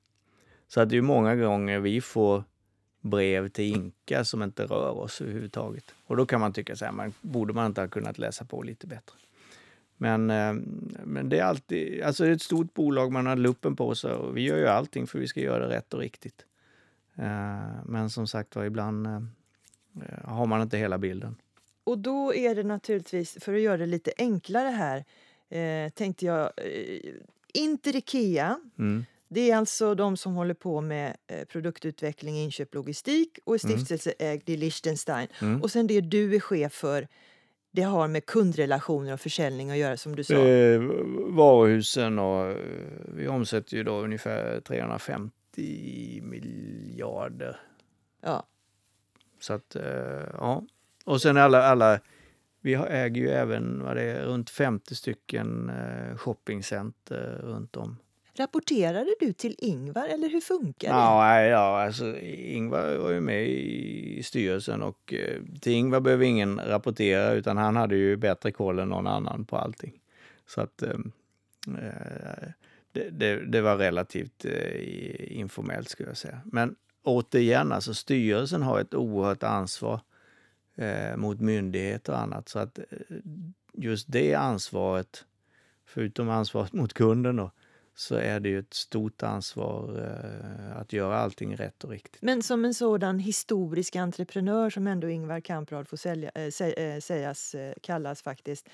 Så 0.68 0.80
att 0.80 0.88
det 0.90 0.96
är 0.96 1.02
många 1.02 1.36
gånger 1.36 1.78
vi 1.80 2.00
får 2.00 2.44
brev 3.08 3.48
till 3.48 3.64
Inka 3.64 4.24
som 4.24 4.42
inte 4.42 4.64
rör 4.64 4.90
oss 4.90 5.20
överhuvudtaget. 5.20 5.94
Och 6.06 6.16
då 6.16 6.26
kan 6.26 6.40
man 6.40 6.52
tycka 6.52 6.76
så 6.76 6.84
här, 6.84 6.92
man, 6.92 7.12
borde 7.20 7.52
man 7.52 7.66
inte 7.66 7.80
ha 7.80 7.88
kunnat 7.88 8.18
läsa 8.18 8.44
på 8.44 8.62
lite 8.62 8.86
bättre? 8.86 9.14
Men, 9.96 10.30
eh, 10.30 10.52
men 11.04 11.28
det 11.28 11.38
är 11.38 11.44
alltid, 11.44 12.02
alltså 12.02 12.24
det 12.24 12.30
är 12.30 12.34
ett 12.34 12.42
stort 12.42 12.74
bolag, 12.74 13.12
man 13.12 13.26
har 13.26 13.36
luppen 13.36 13.76
på 13.76 13.94
sig 13.94 14.12
och 14.12 14.36
vi 14.36 14.42
gör 14.42 14.56
ju 14.58 14.66
allting 14.66 15.06
för 15.06 15.18
vi 15.18 15.28
ska 15.28 15.40
göra 15.40 15.68
det 15.68 15.76
rätt 15.76 15.94
och 15.94 16.00
riktigt. 16.00 16.44
Eh, 17.16 17.84
Men 17.84 18.10
som 18.10 18.26
sagt 18.26 18.56
var, 18.56 18.64
ibland 18.64 19.06
eh, 19.06 19.20
har 20.24 20.46
man 20.46 20.62
inte 20.62 20.78
hela 20.78 20.98
bilden. 20.98 21.36
Och 21.84 21.98
då 21.98 22.34
är 22.34 22.54
det 22.54 22.62
naturligtvis, 22.62 23.36
för 23.40 23.54
att 23.54 23.60
göra 23.60 23.76
det 23.76 23.86
lite 23.86 24.12
enklare 24.18 24.68
här, 24.68 25.04
tänkte 25.90 26.26
jag, 26.26 26.50
Inter 27.54 27.96
Ikea, 27.96 28.60
Mm. 28.78 29.04
Det 29.28 29.50
är 29.50 29.56
alltså 29.56 29.94
de 29.94 30.16
som 30.16 30.34
håller 30.34 30.54
på 30.54 30.80
med 30.80 31.16
eh, 31.26 31.44
produktutveckling, 31.44 32.36
inköp, 32.36 32.74
logistik 32.74 33.38
och 33.44 33.54
är 33.54 33.64
Mm. 33.64 33.78
stiftelseägd 33.78 34.48
i 34.50 34.56
Liechtenstein. 34.56 35.28
Mm. 35.42 35.62
Och 35.62 35.70
sen 35.70 35.86
det 35.86 36.00
du 36.00 36.34
är 36.34 36.40
chef 36.40 36.72
för, 36.72 37.08
det 37.70 37.82
har 37.82 38.08
med 38.08 38.26
kundrelationer 38.26 39.12
och 39.12 39.20
försäljning 39.20 39.70
att 39.70 39.76
göra 39.78 39.96
som 39.96 40.16
du 40.16 40.24
sa. 40.24 40.34
Eh, 40.34 40.80
varuhusen 41.26 42.18
och 42.18 42.46
eh, 42.50 42.56
vi 43.14 43.28
omsätter 43.28 43.76
ju 43.76 43.82
då 43.84 44.00
ungefär 44.00 44.60
350 44.60 46.20
miljarder. 46.22 47.60
Ja. 48.22 48.46
Så 49.40 49.52
att, 49.52 49.76
eh, 49.76 49.82
ja. 50.32 50.62
Och 51.04 51.22
sen 51.22 51.36
alla, 51.36 51.62
alla 51.62 52.00
vi 52.60 52.74
äger 52.74 53.22
ju 53.22 53.28
även 53.28 53.82
vad 53.82 53.96
det 53.96 54.02
är, 54.02 54.24
runt 54.24 54.50
50 54.50 54.94
stycken 54.94 55.70
eh, 55.70 56.16
shoppingcenter 56.16 57.40
runt 57.42 57.76
om. 57.76 57.96
Rapporterade 58.38 59.14
du 59.20 59.32
till 59.32 59.54
Ingvar 59.58 60.08
eller 60.08 60.28
hur 60.28 60.40
funkar 60.40 60.88
det? 60.88 60.94
Ja, 60.94 61.20
nej, 61.20 61.48
ja, 61.48 61.82
alltså 61.82 62.18
Ingvar 62.20 62.96
var 62.96 63.10
ju 63.10 63.20
med 63.20 63.48
i 63.48 64.22
styrelsen 64.22 64.82
och 64.82 65.14
eh, 65.14 65.42
till 65.60 65.72
Ingvar 65.72 66.00
behöver 66.00 66.24
ingen 66.24 66.60
rapportera 66.60 67.32
utan 67.32 67.56
han 67.56 67.76
hade 67.76 67.96
ju 67.96 68.16
bättre 68.16 68.52
koll 68.52 68.78
än 68.78 68.88
någon 68.88 69.06
annan 69.06 69.44
på 69.44 69.56
allting. 69.56 70.00
Så 70.46 70.60
att 70.60 70.82
ehm, 70.82 71.12
eh, 71.66 72.48
det, 72.92 73.10
det, 73.10 73.46
det 73.46 73.60
var 73.60 73.76
relativt 73.76 74.44
eh, 74.44 75.38
informellt 75.38 75.88
skulle 75.88 76.08
jag 76.08 76.16
säga. 76.16 76.40
Men 76.44 76.76
återigen, 77.02 77.72
alltså 77.72 77.94
styrelsen 77.94 78.62
har 78.62 78.80
ett 78.80 78.94
oerhört 78.94 79.42
ansvar 79.42 80.00
eh, 80.76 81.16
mot 81.16 81.40
myndigheter 81.40 82.12
och 82.12 82.18
annat. 82.18 82.48
Så 82.48 82.58
att 82.58 82.78
eh, 82.78 82.84
just 83.72 84.12
det 84.12 84.34
ansvaret, 84.34 85.24
förutom 85.86 86.28
ansvaret 86.28 86.72
mot 86.72 86.94
kunden 86.94 87.36
då, 87.36 87.50
så 87.98 88.14
är 88.14 88.40
det 88.40 88.48
ju 88.48 88.58
ett 88.58 88.74
stort 88.74 89.22
ansvar 89.22 89.98
eh, 89.98 90.80
att 90.80 90.92
göra 90.92 91.18
allting 91.18 91.56
rätt 91.56 91.84
och 91.84 91.90
riktigt. 91.90 92.22
Men 92.22 92.42
som 92.42 92.64
en 92.64 92.74
sådan 92.74 93.18
historisk 93.18 93.96
entreprenör 93.96 94.70
som 94.70 94.86
ändå 94.86 95.08
Ingvar 95.08 95.40
Kamprad 95.40 95.88
får 95.88 95.96
sälja, 95.96 96.30
äh, 96.34 96.50
sä, 96.50 97.00
sägas 97.00 97.54
äh, 97.54 97.72
kallas 97.82 98.22
faktiskt. 98.22 98.68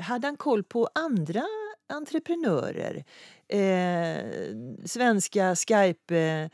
Hade 0.00 0.26
han 0.26 0.36
koll 0.36 0.62
på 0.62 0.88
andra 0.94 1.42
entreprenörer? 1.88 3.04
svenska 4.84 5.56
Skype... 5.56 6.50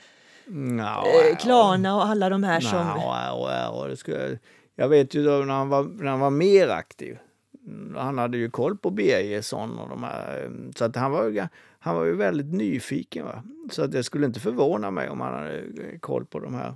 No, 0.46 1.04
Klarna 1.40 1.96
och 1.96 2.06
alla 2.06 2.28
de 2.28 2.42
här 2.44 2.60
som... 2.60 2.86
No, 2.86 3.88
det 3.88 3.96
skulle, 3.96 4.38
jag 4.74 4.88
vet 4.88 5.14
ju 5.14 5.24
då 5.24 5.30
när 5.30 5.54
han 5.54 5.68
var, 5.68 5.82
när 5.82 6.10
han 6.10 6.20
var 6.20 6.30
mer 6.30 6.68
aktiv. 6.68 7.18
Han 7.96 8.18
hade 8.18 8.38
ju 8.38 8.50
koll 8.50 8.76
på 8.76 8.90
Birgersson 8.90 9.78
och 9.78 9.88
de 9.88 10.02
här. 10.02 10.50
Så 10.76 10.84
att 10.84 10.96
han 10.96 11.12
var, 11.12 11.48
han 11.82 11.96
var 11.96 12.04
ju 12.04 12.16
väldigt 12.16 12.52
nyfiken. 12.52 13.24
Va? 13.24 13.44
Så 13.70 13.84
att 13.84 13.92
det 13.92 14.04
skulle 14.04 14.26
inte 14.26 14.40
förvåna 14.40 14.90
mig 14.90 15.08
om 15.08 15.20
han 15.20 15.34
hade 15.34 15.98
koll 16.00 16.26
på 16.26 16.40
de 16.40 16.54
här 16.54 16.74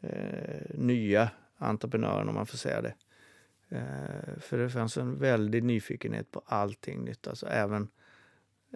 eh, 0.00 0.78
nya 0.78 1.30
entreprenörerna, 1.56 2.30
om 2.30 2.34
man 2.34 2.46
får 2.46 2.58
säga 2.58 2.82
det. 2.82 2.94
Eh, 3.68 4.38
för 4.40 4.58
det 4.58 4.70
fanns 4.70 4.96
en 4.96 5.18
väldig 5.18 5.64
nyfikenhet 5.64 6.30
på 6.30 6.42
allting 6.46 7.04
nytt. 7.04 7.26
Alltså 7.26 7.46
även 7.46 7.88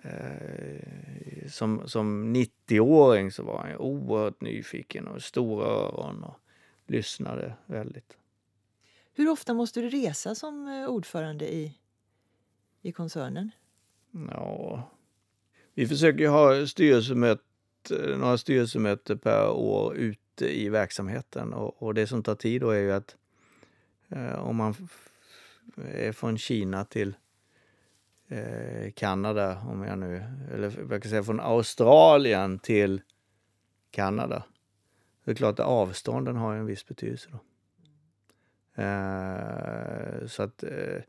eh, 0.02 1.48
som, 1.48 1.88
som 1.88 2.36
90-åring 2.36 3.30
så 3.30 3.42
var 3.42 3.58
han 3.58 3.76
oerhört 3.76 4.40
nyfiken 4.40 5.08
och 5.08 5.22
stora 5.22 5.66
öron 5.66 6.24
och 6.24 6.40
lyssnade 6.86 7.54
väldigt. 7.66 8.16
Hur 9.12 9.28
ofta 9.28 9.54
måste 9.54 9.80
du 9.80 9.90
resa 9.90 10.34
som 10.34 10.68
eh, 10.68 10.88
ordförande 10.88 11.54
i, 11.54 11.78
i 12.82 12.92
koncernen? 12.92 13.50
Ja, 14.30 14.90
vi 15.74 15.86
försöker 15.86 16.28
ha 16.28 16.66
styrelsemöte, 16.66 17.42
några 18.18 18.38
styrelsemöten 18.38 19.18
per 19.18 19.48
år 19.48 19.96
ute 19.96 20.60
i 20.60 20.68
verksamheten 20.68 21.52
och, 21.52 21.82
och 21.82 21.94
det 21.94 22.06
som 22.06 22.22
tar 22.22 22.34
tid 22.34 22.60
då 22.60 22.70
är 22.70 22.80
ju 22.80 22.92
att 22.92 23.16
eh, 24.08 24.34
om 24.34 24.56
man 24.56 24.74
är 25.76 26.12
från 26.12 26.38
Kina 26.38 26.84
till 26.84 27.14
eh, 28.28 28.92
Kanada, 28.94 29.58
om 29.58 29.82
jag 29.82 29.98
nu, 29.98 30.24
eller 30.54 30.72
jag 30.90 31.02
kan 31.02 31.10
säga 31.10 31.22
från 31.22 31.40
Australien 31.40 32.58
till 32.58 33.02
Kanada. 33.90 34.44
Det 35.24 35.30
är 35.30 35.34
klart 35.34 35.58
att 35.58 35.66
avstånden 35.66 36.36
har 36.36 36.54
en 36.54 36.66
viss 36.66 36.86
betydelse 36.86 37.28
då. 37.32 37.38
Eh, 38.82 40.26
så 40.26 40.42
att 40.42 40.62
eh, 40.62 41.02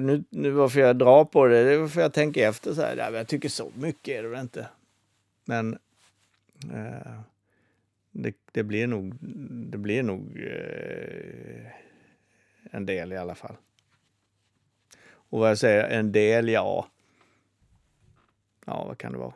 nu, 0.00 0.24
nu 0.30 0.50
varför 0.50 0.80
jag 0.80 0.96
drar 0.98 1.24
på 1.24 1.46
det, 1.46 1.64
det 1.64 1.72
är 1.72 1.86
för 1.86 2.00
jag 2.00 2.12
tänker 2.12 2.48
efter 2.48 2.74
så 2.74 2.82
här. 2.82 3.12
Jag 3.12 3.28
tycker 3.28 3.48
så 3.48 3.70
mycket 3.74 4.18
är 4.18 4.22
det 4.22 4.28
väl 4.28 4.40
inte. 4.40 4.68
Men 5.44 5.78
eh, 6.72 7.20
det, 8.10 8.34
det, 8.52 8.62
blir 8.62 8.86
nog, 8.86 9.14
det 9.70 9.78
blir 9.78 10.02
nog 10.02 10.36
eh, 10.36 11.70
en 12.70 12.86
del 12.86 13.12
i 13.12 13.16
alla 13.16 13.34
fall. 13.34 13.56
Och 15.10 15.38
vad 15.38 15.50
jag 15.50 15.58
säger, 15.58 15.84
en 15.84 16.12
del, 16.12 16.48
ja. 16.48 16.88
Ja, 18.64 18.84
vad 18.84 18.98
kan 18.98 19.12
det 19.12 19.18
vara? 19.18 19.34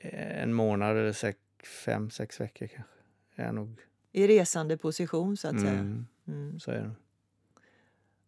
En 0.00 0.52
månad 0.52 0.96
eller 0.96 1.12
sex, 1.12 1.38
fem, 1.84 2.10
sex 2.10 2.40
veckor 2.40 2.66
kanske. 2.66 2.92
Är 3.36 3.52
nog. 3.52 3.80
I 4.12 4.26
resande 4.26 4.76
position 4.76 5.36
så 5.36 5.48
att 5.48 5.60
säga. 5.60 5.72
Mm, 5.72 6.06
mm. 6.26 6.60
Så 6.60 6.70
är 6.70 6.80
det. 6.80 6.90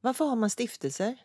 Varför 0.07 0.25
har 0.25 0.37
man 0.37 0.51
stiftelser? 0.51 1.17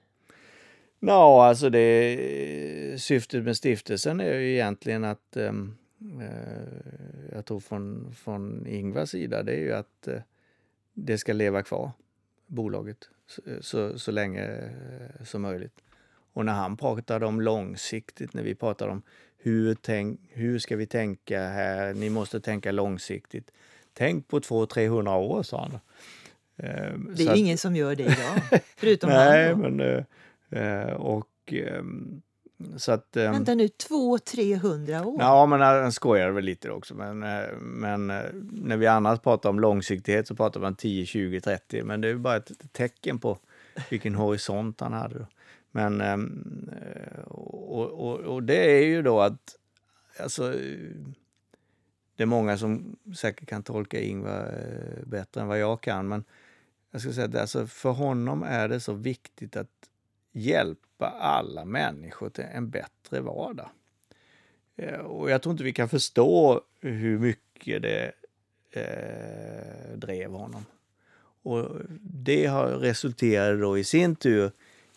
Ja, 1.00 1.46
alltså 1.46 1.70
det, 1.70 3.02
syftet 3.02 3.44
med 3.44 3.58
stiftelsen 3.58 4.20
är 4.20 4.40
ju 4.40 4.54
egentligen 4.54 5.04
att, 5.04 5.38
ehm, 5.38 5.78
eh, 6.22 7.36
jag 7.36 7.46
tror 7.46 7.60
från, 7.60 8.14
från 8.16 8.68
Ingvars 8.68 9.10
sida, 9.10 9.44
det 9.44 9.52
är 9.52 9.60
ju 9.60 9.74
att 9.74 10.08
eh, 10.08 10.22
det 10.94 11.18
ska 11.18 11.34
leva 11.34 11.64
kvar, 11.64 11.92
bolaget, 12.48 13.10
så, 13.28 13.42
så, 13.62 14.00
så 14.00 14.12
länge 14.12 14.46
eh, 14.46 15.26
som 15.26 15.42
möjligt. 15.42 15.82
Och 16.34 16.46
när 16.46 16.54
han 16.54 16.78
pratade 16.78 17.26
om 17.26 17.42
långsiktigt, 17.42 18.34
när 18.34 18.44
vi 18.44 18.56
pratade 18.56 18.92
om 18.92 19.02
hur, 19.38 19.76
tänk, 19.76 20.20
hur 20.30 20.60
ska 20.60 20.76
vi 20.76 20.86
tänka 20.86 21.40
här, 21.40 21.94
ni 21.94 22.10
måste 22.10 22.40
tänka 22.40 22.72
långsiktigt. 22.72 23.52
Tänk 23.94 24.28
på 24.28 24.40
200-300 24.40 25.16
år, 25.16 25.44
sa 25.44 25.62
han. 25.62 25.80
Ehm, 26.64 27.14
det 27.16 27.24
är 27.24 27.36
ju 27.36 27.40
ingen 27.40 27.58
som 27.58 27.76
gör 27.76 27.96
det 27.96 28.04
idag, 28.04 28.62
förutom 28.78 29.10
Nej, 29.10 29.50
han. 29.50 29.60
Men, 29.62 29.80
eh, 29.80 30.04
eh, 30.62 30.94
och, 30.94 31.54
ehm, 31.54 32.22
så 32.78 32.92
att, 32.92 33.18
ehm, 33.18 33.32
Vänta 33.32 33.56
nu, 33.56 33.68
200-300 33.68 35.06
år? 35.06 35.16
Ja, 35.20 35.46
men 35.46 35.62
han 35.62 35.92
skojade 35.92 36.32
väl 36.32 36.44
lite 36.44 36.72
också. 36.72 36.96
Men, 36.96 37.24
eh, 37.24 37.58
men 37.60 38.08
när 38.52 38.78
vi 38.78 38.88
annars 38.88 39.20
pratar 39.20 39.50
om 39.50 39.60
långsiktighet 39.60 40.28
så 40.28 40.36
pratar 40.36 40.60
man 40.60 40.76
10, 40.76 41.06
20, 41.06 41.42
30. 41.42 41.84
Men 41.84 42.02
det 42.02 42.08
är 42.08 42.16
bara 42.16 42.38
ett 42.38 42.52
tecken 42.72 43.20
på 43.20 43.38
vilken 43.90 44.16
horisont 44.16 44.80
han 44.80 44.94
hade. 44.94 45.26
Men, 45.72 46.02
och, 47.26 47.90
och, 47.92 48.20
och 48.20 48.44
det 48.44 48.78
är 48.78 48.86
ju 48.86 49.02
då 49.02 49.22
att 49.22 49.56
alltså, 50.20 50.54
det 52.16 52.24
är 52.24 52.26
många 52.26 52.58
som 52.58 52.96
säkert 53.16 53.50
kan 53.50 53.64
tolka 53.64 54.00
Ingvar 54.00 54.54
bättre 55.06 55.42
än 55.42 55.48
vad 55.48 55.60
jag 55.60 55.82
kan. 55.82 56.08
Men 56.08 56.24
jag 56.92 57.02
ska 57.02 57.14
säga 57.14 57.28
att 57.28 57.36
alltså 57.36 57.68
för 57.68 57.92
honom 57.92 58.44
är 58.44 58.68
det 58.68 58.80
så 58.80 58.94
viktigt 58.94 59.56
att 59.56 59.90
hjälpa 60.32 61.10
alla 61.10 61.66
människor 61.66 62.30
till 62.30 62.44
en 62.44 62.70
bättre 62.70 63.22
vardag. 63.22 63.70
Eh, 64.76 65.00
och 65.00 65.32
jag 65.32 65.42
tror 65.42 65.52
inte 65.52 65.64
vi 65.64 65.74
kan 65.74 65.90
förstå 65.90 66.62
hur 66.80 67.20
mycket 67.20 67.82
det 67.82 68.12
eh, 68.72 69.98
drev 69.98 70.32
honom. 70.32 70.66
Och 71.44 71.70
det 72.02 72.46
har 72.46 72.68
resulterat 72.68 73.60
då 73.60 73.78
i 73.78 73.84
sin 73.84 74.16
tur 74.16 74.52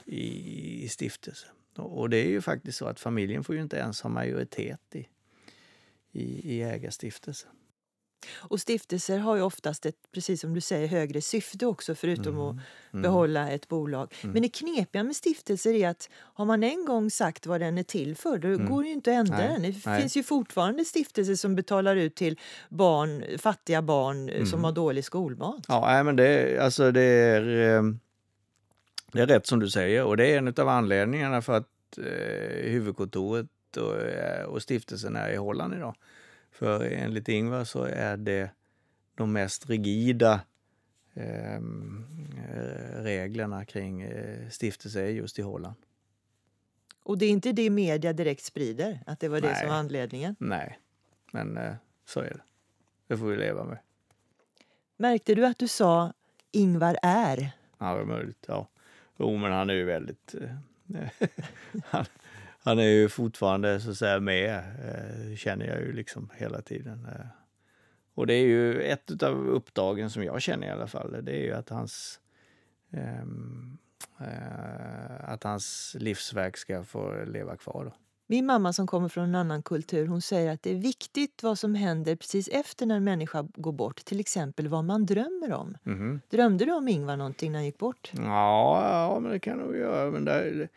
i, 0.04 0.84
i 0.84 0.88
stiftelse. 0.88 1.46
Och 1.76 2.10
det 2.10 2.16
är 2.16 2.28
ju 2.28 2.40
faktiskt 2.40 2.78
så 2.78 2.86
att 2.86 3.00
familjen 3.00 3.44
får 3.44 3.54
ju 3.54 3.62
inte 3.62 3.76
ens 3.76 4.00
ha 4.00 4.10
majoritet 4.10 4.80
i, 4.92 5.08
i, 6.12 6.54
i 6.54 6.62
ägarstiftelsen. 6.62 7.50
Och 8.36 8.60
stiftelser 8.60 9.18
har 9.18 9.36
ju 9.36 9.42
oftast 9.42 9.86
ett, 9.86 9.96
precis 10.12 10.40
som 10.40 10.54
du 10.54 10.60
säger, 10.60 10.88
högre 10.88 11.20
syfte 11.20 11.66
också 11.66 11.94
förutom 11.94 12.34
mm. 12.34 12.46
att 12.46 12.56
mm. 12.92 13.02
behålla 13.02 13.50
ett 13.50 13.68
bolag. 13.68 14.14
Mm. 14.22 14.32
Men 14.32 14.42
det 14.42 14.48
knepiga 14.48 15.02
med 15.02 15.16
stiftelser 15.16 15.72
är 15.72 15.88
att 15.88 16.08
har 16.14 16.44
man 16.44 16.62
en 16.62 16.84
gång 16.84 17.10
sagt 17.10 17.46
vad 17.46 17.60
den 17.60 17.78
är 17.78 17.82
till 17.82 18.16
för 18.16 18.38
då 18.38 18.48
mm. 18.48 18.66
går 18.66 18.82
det 18.82 18.88
ju 18.88 18.94
inte 18.94 19.10
att 19.10 19.16
ändra 19.16 19.36
Nej. 19.36 19.48
den. 19.48 19.62
Det 19.62 19.86
Nej. 19.86 20.00
finns 20.00 20.16
ju 20.16 20.22
fortfarande 20.22 20.84
stiftelser 20.84 21.34
som 21.34 21.54
betalar 21.54 21.96
ut 21.96 22.14
till 22.14 22.40
barn, 22.68 23.24
fattiga 23.38 23.82
barn 23.82 24.28
eh, 24.28 24.44
som 24.44 24.52
mm. 24.54 24.64
har 24.64 24.72
dålig 24.72 25.04
skolmat. 25.04 25.64
Ja, 25.68 26.02
men 26.02 26.16
det, 26.16 26.58
alltså 26.58 26.90
det, 26.90 27.02
är, 27.02 27.76
ehm, 27.78 28.00
det 29.12 29.20
är 29.20 29.26
rätt 29.26 29.46
som 29.46 29.60
du 29.60 29.70
säger 29.70 30.04
och 30.04 30.16
det 30.16 30.26
är 30.26 30.38
en 30.38 30.54
av 30.56 30.68
anledningarna 30.68 31.42
för 31.42 31.52
att 31.52 31.98
eh, 31.98 32.70
huvudkontoret 32.70 33.46
och, 33.76 34.00
eh, 34.00 34.44
och 34.44 34.62
stiftelsen 34.62 35.16
är 35.16 35.30
i 35.30 35.36
Holland 35.36 35.74
idag. 35.74 35.94
För 36.54 36.84
enligt 36.84 37.28
Ingvar 37.28 37.64
så 37.64 37.84
är 37.84 38.16
det 38.16 38.50
de 39.14 39.32
mest 39.32 39.70
rigida 39.70 40.40
ehm, 41.14 42.04
eh, 42.48 43.02
reglerna 43.02 43.64
kring 43.64 44.02
eh, 44.02 44.48
stiftelse 44.48 45.08
just 45.08 45.38
i 45.38 45.42
Holland. 45.42 45.76
Och 47.02 47.18
det 47.18 47.26
är 47.26 47.30
inte 47.30 47.52
det 47.52 47.70
media 47.70 48.12
direkt 48.12 48.44
sprider, 48.44 49.00
att 49.06 49.20
det 49.20 49.28
var 49.28 49.40
det 49.40 49.56
som 49.56 49.68
var 49.68 49.74
anledningen? 49.74 50.36
Nej, 50.38 50.78
men 51.32 51.56
eh, 51.56 51.74
så 52.04 52.20
är 52.20 52.30
det. 52.30 52.42
Det 53.06 53.18
får 53.18 53.26
vi 53.26 53.36
leva 53.36 53.64
med. 53.64 53.78
Märkte 54.96 55.34
du 55.34 55.46
att 55.46 55.58
du 55.58 55.68
sa 55.68 56.12
Ingvar 56.50 56.98
är? 57.02 57.50
Ja, 57.78 57.94
det 57.94 58.00
är 58.00 58.04
möjligt. 58.04 58.44
Ja. 58.48 58.68
Jo, 59.16 59.36
men 59.36 59.52
han 59.52 59.70
är 59.70 59.74
ju 59.74 59.84
väldigt... 59.84 60.34
Han, 61.84 62.04
han 62.64 62.78
är 62.78 62.88
ju 62.88 63.08
fortfarande 63.08 63.80
så 63.80 63.90
att 63.90 63.96
säga 63.96 64.20
med, 64.20 64.54
eh, 64.58 65.36
känner 65.36 65.66
jag 65.66 65.80
ju 65.80 65.92
liksom 65.92 66.30
hela 66.36 66.62
tiden. 66.62 67.06
Eh. 67.06 67.26
Och 68.14 68.26
det 68.26 68.34
är 68.34 68.46
ju 68.46 68.82
ett 68.82 69.22
av 69.22 69.48
uppdragen 69.48 70.10
som 70.10 70.24
jag 70.24 70.42
känner 70.42 70.66
i 70.66 70.70
alla 70.70 70.86
fall, 70.86 71.16
det 71.22 71.32
är 71.32 71.42
ju 71.42 71.52
att 71.52 71.68
hans 71.68 72.20
ehm, 72.92 73.78
eh, 74.20 75.28
att 75.28 75.44
hans 75.44 75.96
livsverk 75.98 76.56
ska 76.56 76.84
få 76.84 77.24
leva 77.24 77.56
kvar. 77.56 77.84
Då. 77.84 77.92
Min 78.26 78.46
mamma 78.46 78.72
som 78.72 78.86
kommer 78.86 79.08
från 79.08 79.24
en 79.24 79.34
annan 79.34 79.62
kultur 79.62 80.06
hon 80.06 80.22
säger 80.22 80.52
att 80.52 80.62
det 80.62 80.70
är 80.70 80.74
viktigt 80.74 81.42
vad 81.42 81.58
som 81.58 81.74
händer 81.74 82.16
precis 82.16 82.48
efter 82.48 82.86
när 82.86 82.96
en 82.96 83.04
människa 83.04 83.48
går 83.54 83.72
bort. 83.72 84.04
Till 84.04 84.20
exempel 84.20 84.68
vad 84.68 84.84
man 84.84 85.06
drömmer 85.06 85.52
om. 85.52 85.76
Mm. 85.86 86.20
Drömde 86.30 86.64
du 86.64 86.72
om 86.72 86.88
Ingvar 86.88 87.16
någonting 87.16 87.52
när 87.52 87.58
han 87.58 87.66
gick 87.66 87.78
bort? 87.78 88.12
Ja, 88.16 89.08
ja 89.10 89.20
men 89.20 89.30
det 89.30 89.38
kan 89.38 89.58
jag 89.58 89.66
nog 89.66 89.76
göra. 89.76 90.10
Men 90.10 90.24
där, 90.24 90.68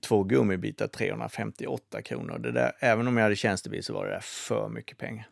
två 0.00 0.22
gummibitar 0.22 0.86
358 0.86 2.02
kronor. 2.02 2.38
Det 2.38 2.52
där, 2.52 2.72
även 2.78 3.08
om 3.08 3.16
jag 3.16 3.24
hade 3.24 3.36
tjänstebil 3.36 3.84
så 3.84 3.92
var 3.92 4.06
det 4.06 4.12
där 4.12 4.20
för 4.20 4.68
mycket 4.68 4.98
pengar. 4.98 5.28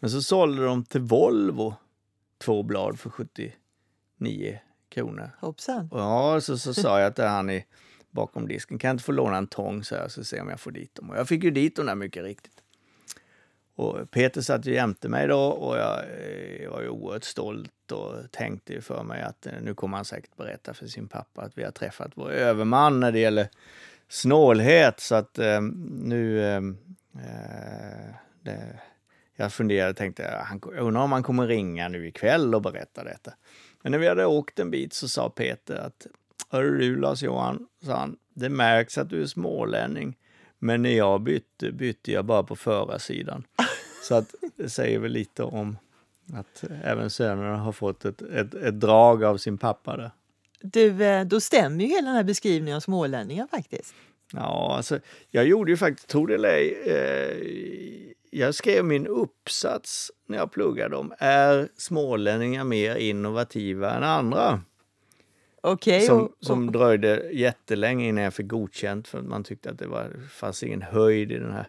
Men 0.00 0.10
så 0.10 0.22
sålde 0.22 0.64
de 0.64 0.84
till 0.84 1.00
Volvo 1.00 1.74
två 2.38 2.62
blad 2.62 2.98
för 2.98 3.10
79 3.10 4.58
kronor. 4.88 5.30
Hoppsan. 5.40 5.88
Ja, 5.92 6.40
så, 6.40 6.58
så 6.58 6.74
sa 6.74 7.00
jag 7.00 7.14
till 7.14 7.24
han 7.24 7.50
i, 7.50 7.64
bakom 8.10 8.48
disken, 8.48 8.78
kan 8.78 8.88
jag 8.88 8.94
inte 8.94 9.04
få 9.04 9.12
låna 9.12 9.36
en 9.36 9.46
tång 9.46 9.84
så 9.84 9.94
här 9.94 10.08
så 10.08 10.24
se 10.24 10.40
om 10.40 10.48
jag 10.48 10.60
får 10.60 10.70
dit 10.70 10.94
dem. 10.94 11.10
Och 11.10 11.16
jag 11.16 11.28
fick 11.28 11.44
ju 11.44 11.50
dit 11.50 11.76
dem 11.76 11.86
där 11.86 11.94
mycket 11.94 12.24
riktigt. 12.24 12.62
Och 13.76 14.10
Peter 14.10 14.40
satt 14.40 14.66
ju 14.66 14.74
jämte 14.74 15.08
mig 15.08 15.28
då 15.28 15.40
och 15.40 15.76
jag, 15.76 15.98
eh, 15.98 16.70
var 16.70 16.82
ju 16.82 16.88
oerhört 16.88 17.24
stolt 17.24 17.92
och 17.92 18.30
tänkte 18.30 18.72
ju 18.72 18.80
för 18.80 19.02
mig 19.02 19.22
att 19.22 19.46
eh, 19.46 19.52
nu 19.62 19.74
kommer 19.74 19.96
han 19.96 20.04
säkert 20.04 20.36
berätta 20.36 20.74
för 20.74 20.86
sin 20.86 21.08
pappa 21.08 21.42
att 21.42 21.58
vi 21.58 21.64
har 21.64 21.70
träffat 21.70 22.10
vår 22.14 22.30
överman 22.30 23.00
när 23.00 23.12
det 23.12 23.18
gäller 23.18 23.48
snålhet. 24.08 25.00
Så 25.00 25.14
att 25.14 25.38
eh, 25.38 25.60
nu... 26.00 26.40
Eh, 26.40 26.56
eh, 27.24 28.14
det, 28.42 28.80
jag 29.38 29.52
funderade 29.52 29.90
och 29.90 29.96
tänkte, 29.96 30.42
han, 30.44 30.60
jag 30.74 30.86
undrar 30.86 31.02
om 31.02 31.12
han 31.12 31.22
kommer 31.22 31.46
ringa 31.46 31.88
nu 31.88 32.06
ikväll 32.08 32.54
och 32.54 32.62
berätta 32.62 33.04
detta. 33.04 33.32
Men 33.82 33.92
när 33.92 33.98
vi 33.98 34.08
hade 34.08 34.26
åkt 34.26 34.58
en 34.58 34.70
bit 34.70 34.92
så 34.92 35.08
sa 35.08 35.30
Peter 35.30 35.76
att 35.76 36.06
Hörru 36.48 36.78
du 36.78 36.96
Lars-Johan, 36.96 37.66
sa 37.84 37.96
han, 37.96 38.16
det 38.34 38.48
märks 38.48 38.98
att 38.98 39.10
du 39.10 39.22
är 39.22 39.26
smålänning. 39.26 40.16
Men 40.58 40.82
när 40.82 40.96
jag 40.96 41.20
bytte, 41.20 41.72
bytte 41.72 42.12
jag 42.12 42.24
bara 42.24 42.42
på 42.42 42.56
förarsidan. 42.56 43.44
Så 44.02 44.14
att 44.14 44.34
det 44.56 44.68
säger 44.68 44.98
väl 44.98 45.12
lite 45.12 45.42
om 45.42 45.78
att 46.32 46.64
även 46.82 47.10
sönerna 47.10 47.56
har 47.56 47.72
fått 47.72 48.04
ett, 48.04 48.22
ett, 48.22 48.54
ett 48.54 48.80
drag 48.80 49.24
av 49.24 49.36
sin 49.36 49.58
pappa 49.58 49.96
där. 49.96 50.10
Du, 50.60 51.04
eh, 51.04 51.24
då 51.24 51.40
stämmer 51.40 51.84
ju 51.84 51.90
hela 51.90 52.06
den 52.06 52.16
här 52.16 52.24
beskrivningen 52.24 52.76
av 52.76 52.80
smålänningar 52.80 53.46
faktiskt. 53.50 53.94
Ja, 54.32 54.74
alltså, 54.76 54.98
jag 55.30 55.44
gjorde 55.46 55.70
ju 55.70 55.76
faktiskt, 55.76 56.08
tro 56.08 56.26
det 56.26 56.34
eller 56.34 56.48
ej, 56.48 56.82
eh, 56.86 58.06
jag 58.30 58.54
skrev 58.54 58.84
min 58.84 59.06
uppsats 59.06 60.10
när 60.28 60.38
jag 60.38 60.52
pluggade 60.52 60.96
om 60.96 61.12
är 61.18 61.68
smålänningar 61.76 62.64
mer 62.64 62.96
innovativa 62.96 63.94
än 63.94 64.02
andra? 64.02 64.60
Okej. 65.62 66.00
Som, 66.00 66.20
och- 66.22 66.32
som 66.40 66.72
dröjde 66.72 67.30
jättelänge 67.32 68.08
innan 68.08 68.24
jag 68.24 68.34
fick 68.34 68.46
godkänt 68.46 69.08
för 69.08 69.22
man 69.22 69.44
tyckte 69.44 69.70
att 69.70 69.78
det 69.78 69.86
var, 69.86 70.10
fanns 70.30 70.62
ingen 70.62 70.82
höjd 70.82 71.32
i 71.32 71.38
den 71.38 71.52
här 71.52 71.68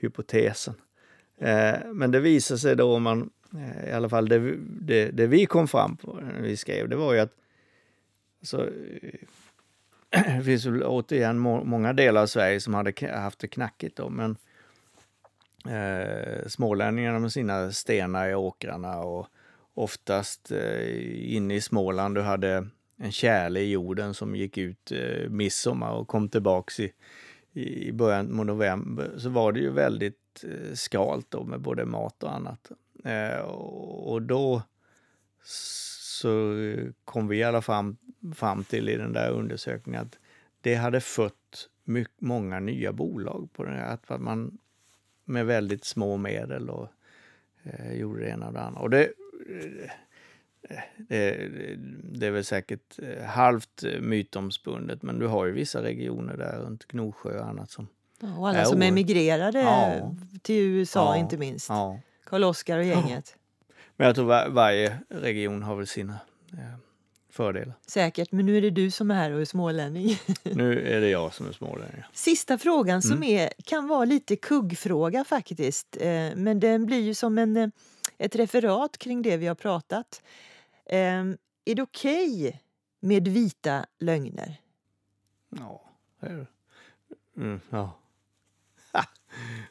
hypotesen. 0.00 0.74
Eh, 1.40 1.74
men 1.92 2.10
det 2.10 2.20
visade 2.20 2.58
sig 2.60 2.76
då, 2.76 2.94
om 2.94 3.02
man, 3.02 3.30
eh, 3.54 3.88
i 3.90 3.92
alla 3.92 4.08
fall 4.08 4.28
det, 4.28 4.54
det, 4.80 5.10
det 5.10 5.26
vi 5.26 5.46
kom 5.46 5.68
fram 5.68 5.96
på 5.96 6.14
när 6.22 6.40
vi 6.42 6.56
skrev, 6.56 6.88
det 6.88 6.96
var 6.96 7.12
ju 7.14 7.20
att 7.20 7.32
så 8.42 8.62
eh, 8.62 9.20
det 10.38 10.44
finns 10.44 10.66
väl 10.66 10.82
återigen 10.82 11.38
må, 11.38 11.64
många 11.64 11.92
delar 11.92 12.22
av 12.22 12.26
Sverige 12.26 12.60
som 12.60 12.74
hade 12.74 13.10
haft 13.10 13.38
det 13.38 13.48
knackigt 13.48 13.96
då, 13.96 14.08
men 14.08 14.36
eh, 15.68 16.46
smålänningarna 16.46 17.18
med 17.18 17.32
sina 17.32 17.72
stenar 17.72 18.28
i 18.28 18.34
åkrarna 18.34 18.98
och 18.98 19.26
oftast 19.74 20.50
eh, 20.50 21.34
inne 21.34 21.54
i 21.54 21.60
Småland, 21.60 22.14
du 22.14 22.20
hade 22.20 22.68
en 22.96 23.12
kärle 23.12 23.60
i 23.60 23.70
jorden 23.70 24.14
som 24.14 24.36
gick 24.36 24.58
ut 24.58 24.92
eh, 24.92 25.30
midsommar 25.30 25.90
och 25.90 26.08
kom 26.08 26.28
tillbaks 26.28 26.80
i, 26.80 26.92
i 27.52 27.92
början 27.92 28.40
av 28.40 28.46
november, 28.46 29.10
så 29.18 29.28
var 29.28 29.52
det 29.52 29.60
ju 29.60 29.70
väldigt 29.70 30.44
eh, 30.44 30.74
skalt 30.74 31.26
då 31.30 31.44
med 31.44 31.60
både 31.60 31.84
mat 31.84 32.22
och 32.22 32.34
annat. 32.34 32.70
Eh, 33.04 33.38
och, 33.38 34.12
och 34.12 34.22
då 34.22 34.62
så 36.20 36.54
kom 37.04 37.28
vi 37.28 37.36
i 37.36 37.42
alla 37.42 37.62
fall 37.62 37.84
fram, 37.84 37.96
fram 38.34 38.64
till 38.64 38.88
i 38.88 38.96
den 38.96 39.12
där 39.12 39.30
undersökningen 39.30 40.00
att 40.02 40.18
det 40.60 40.74
hade 40.74 41.00
fött 41.00 41.68
mycket, 41.84 42.20
många 42.20 42.60
nya 42.60 42.92
bolag 42.92 43.48
på 43.52 43.64
det 43.64 43.70
här. 43.70 43.94
Att 43.94 44.20
man 44.20 44.58
med 45.24 45.46
väldigt 45.46 45.84
små 45.84 46.16
medel 46.16 46.70
och 46.70 46.88
eh, 47.62 47.92
gjorde 47.92 48.20
det 48.20 48.28
ena 48.28 48.46
och 48.46 48.52
det 48.52 48.60
andra. 48.60 48.80
Och 48.80 48.90
det, 48.90 49.04
eh, 49.48 49.90
det, 50.96 51.48
det 52.12 52.26
är 52.26 52.30
väl 52.30 52.44
säkert 52.44 52.98
eh, 53.02 53.24
halvt 53.24 53.84
eh, 53.84 54.00
mytomspunnet, 54.00 55.02
men 55.02 55.18
du 55.18 55.26
har 55.26 55.46
ju 55.46 55.52
vissa 55.52 55.82
regioner 55.82 56.36
där 56.36 56.58
runt 56.58 56.84
Gnosjö 56.88 57.40
och 57.40 57.46
annat 57.46 57.70
som... 57.70 57.88
Ja, 58.20 58.38
och 58.38 58.48
alla 58.48 58.64
som 58.64 58.82
emigrerade 58.82 59.60
Ja. 59.60 60.16
till 60.42 60.62
USA 60.62 61.14
Ja, 61.14 61.20
inte 61.20 61.36
minst. 61.36 61.68
Ja. 61.68 62.00
Karl-Oskar 62.24 62.78
och 62.78 62.84
gänget. 62.84 63.36
Men 63.96 64.06
jag 64.06 64.16
tror 64.16 64.26
var, 64.26 64.48
varje 64.48 64.98
region 65.08 65.62
har 65.62 65.76
väl 65.76 65.86
sina 65.86 66.20
eh, 66.52 66.87
fördelar. 67.38 67.74
Säkert, 67.86 68.32
men 68.32 68.46
nu 68.46 68.56
är 68.56 68.62
det 68.62 68.70
du 68.70 68.90
som 68.90 69.10
är 69.10 69.14
här 69.14 69.30
och 69.32 69.40
är 69.40 69.44
smålänning. 69.44 70.18
Nu 70.42 70.88
är 70.88 71.00
det 71.00 71.08
jag 71.08 71.34
som 71.34 71.48
är 71.48 71.52
smålänning. 71.52 72.02
Sista 72.12 72.58
frågan 72.58 73.02
som 73.02 73.12
Mm. 73.16 73.28
är, 73.28 73.52
kan 73.64 73.88
vara 73.88 74.04
lite 74.04 74.36
kuggfråga 74.36 75.24
faktiskt. 75.24 75.96
Eh, 76.00 76.30
men 76.36 76.60
den 76.60 76.86
blir 76.86 77.00
ju 77.00 77.14
som 77.14 77.38
en, 77.38 77.56
eh, 77.56 77.68
ett 78.18 78.36
referat 78.36 78.98
kring 78.98 79.22
det 79.22 79.36
vi 79.36 79.46
har 79.46 79.54
pratat. 79.54 80.22
Eh, 80.86 80.98
är 81.64 81.74
det 81.74 81.82
okej 81.82 82.60
med 83.00 83.28
vita 83.28 83.86
lögner? 83.98 84.56
Ja, 85.48 85.82
det 86.20 86.26
är 86.26 86.36
det. 86.36 86.46
Mm, 87.36 87.60
ja. 87.70 87.98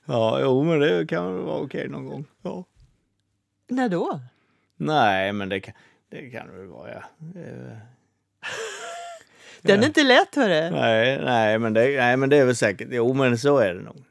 ja, 0.06 0.40
jo, 0.42 0.64
men 0.64 0.80
det 0.80 1.08
kan 1.10 1.46
vara 1.46 1.60
okej 1.62 1.88
någon 1.90 2.06
gång. 2.06 2.26
Ja. 2.42 2.64
När 3.68 3.90
då? 3.90 4.20
Nej, 4.76 5.34
men 5.34 5.50
det 5.50 5.60
kan 5.60 5.74
det 6.10 6.30
kan 6.30 6.48
det 6.48 6.54
väl 6.54 6.68
vara, 6.68 6.92
ja. 6.94 7.04
Den 9.62 9.84
är 9.84 9.88
inte 9.88 10.04
lätt 10.04 10.36
hörru. 10.36 10.72
Nej, 10.72 11.22
nej, 11.24 11.60
men 11.60 11.74
det, 11.74 11.98
nej, 11.98 12.18
men 12.18 12.30
det 12.30 12.38
är 12.38 12.46
väl 12.46 12.56
säkert. 12.56 12.88
Jo, 12.92 13.14
men 13.14 13.38
så 13.38 13.58
är 13.58 13.74
det 13.74 13.82
nog. 13.82 14.04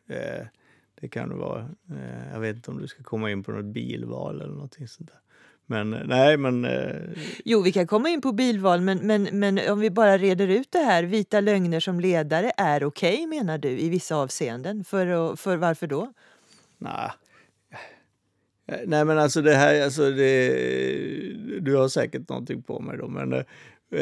Det 1.01 1.09
kan 1.09 1.29
det 1.29 1.35
vara. 1.35 1.61
Eh, 1.91 2.33
jag 2.33 2.41
vet 2.41 2.57
inte 2.57 2.71
om 2.71 2.81
du 2.81 2.89
ska 2.89 3.03
komma 3.03 3.31
in 3.31 3.43
på 3.43 3.53
något 3.53 3.65
bilval 3.65 4.41
eller 4.41 4.55
någonting 4.55 4.89
sånt 4.89 5.11
där. 5.11 5.21
Men 5.67 5.95
eh, 5.95 6.01
nej, 6.05 6.37
men... 6.37 6.65
Eh, 6.65 6.97
Jo, 7.45 7.63
vi 7.63 7.73
kan 7.73 7.87
komma 7.87 8.09
in 8.09 8.21
på 8.21 8.33
bilval, 8.33 8.81
men, 8.81 8.99
men, 8.99 9.23
men 9.33 9.61
om 9.71 9.81
vi 9.81 9.91
bara 9.91 10.19
reder 10.19 10.49
ut 10.49 10.73
det 10.73 10.79
här. 10.79 11.03
Vita 11.03 11.41
lögner 11.41 11.81
som 11.81 12.01
ledare 12.01 12.53
är 12.57 12.85
okej 12.85 13.27
menar 13.27 13.59
du 13.59 13.69
i 13.69 13.89
vissa 13.89 14.17
avseenden. 14.17 14.85
För, 14.85 15.37
för 15.37 15.57
varför 15.57 15.87
då? 15.87 16.13
Nej. 16.79 17.11
Eh, 18.67 18.79
nej 18.87 19.05
men 19.05 19.19
alltså 19.19 19.43
det 19.43 19.55
här, 19.55 19.85
alltså 19.85 20.11
det, 20.11 20.49
du 21.61 21.77
har 21.77 21.89
säkert 21.89 22.29
någonting 22.29 22.63
på 22.63 22.81
mig 22.81 22.99
då 22.99 23.09
men 23.09 23.33
eh, 23.33 23.45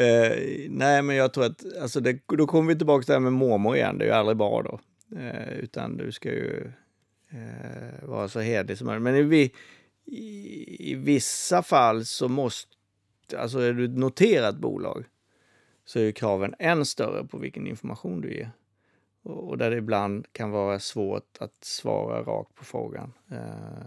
eh, 0.01 0.37
nej 0.69 1.01
men 1.01 1.15
jag 1.15 1.33
tror 1.33 1.45
att, 1.45 1.77
alltså 1.81 1.99
det, 1.99 2.19
då 2.27 2.47
kommer 2.47 2.73
vi 2.73 2.77
tillbaka 2.77 3.03
till 3.03 3.11
det 3.11 3.15
här 3.15 3.19
med 3.19 3.33
mormor 3.33 3.75
igen, 3.75 3.97
det 3.97 4.05
är 4.05 4.07
ju 4.07 4.13
aldrig 4.13 4.37
bra 4.37 4.61
då. 4.61 4.79
Eh, 5.17 5.53
utan 5.59 5.97
du 5.97 6.11
ska 6.11 6.29
ju 6.29 6.71
eh, 7.29 8.07
vara 8.07 8.27
så 8.27 8.39
hederlig 8.39 8.77
som 8.77 8.87
möjligt. 8.87 9.03
Men 9.03 9.33
i, 9.33 9.51
i, 10.05 10.91
i 10.91 10.95
vissa 10.95 11.63
fall 11.63 12.05
så 12.05 12.27
måste, 12.27 12.69
alltså 13.37 13.59
är 13.59 13.73
du 13.73 13.85
ett 13.85 13.97
noterat 13.97 14.57
bolag 14.57 15.05
så 15.85 15.99
är 15.99 16.11
kraven 16.11 16.55
än 16.59 16.85
större 16.85 17.23
på 17.27 17.37
vilken 17.37 17.67
information 17.67 18.21
du 18.21 18.33
ger. 18.33 18.51
Och 19.25 19.57
där 19.57 19.71
det 19.71 19.77
ibland 19.77 20.25
kan 20.31 20.51
vara 20.51 20.79
svårt 20.79 21.37
att 21.39 21.63
svara 21.63 22.23
rakt 22.23 22.55
på 22.55 22.65
frågan. 22.65 23.13
Eh, 23.31 23.37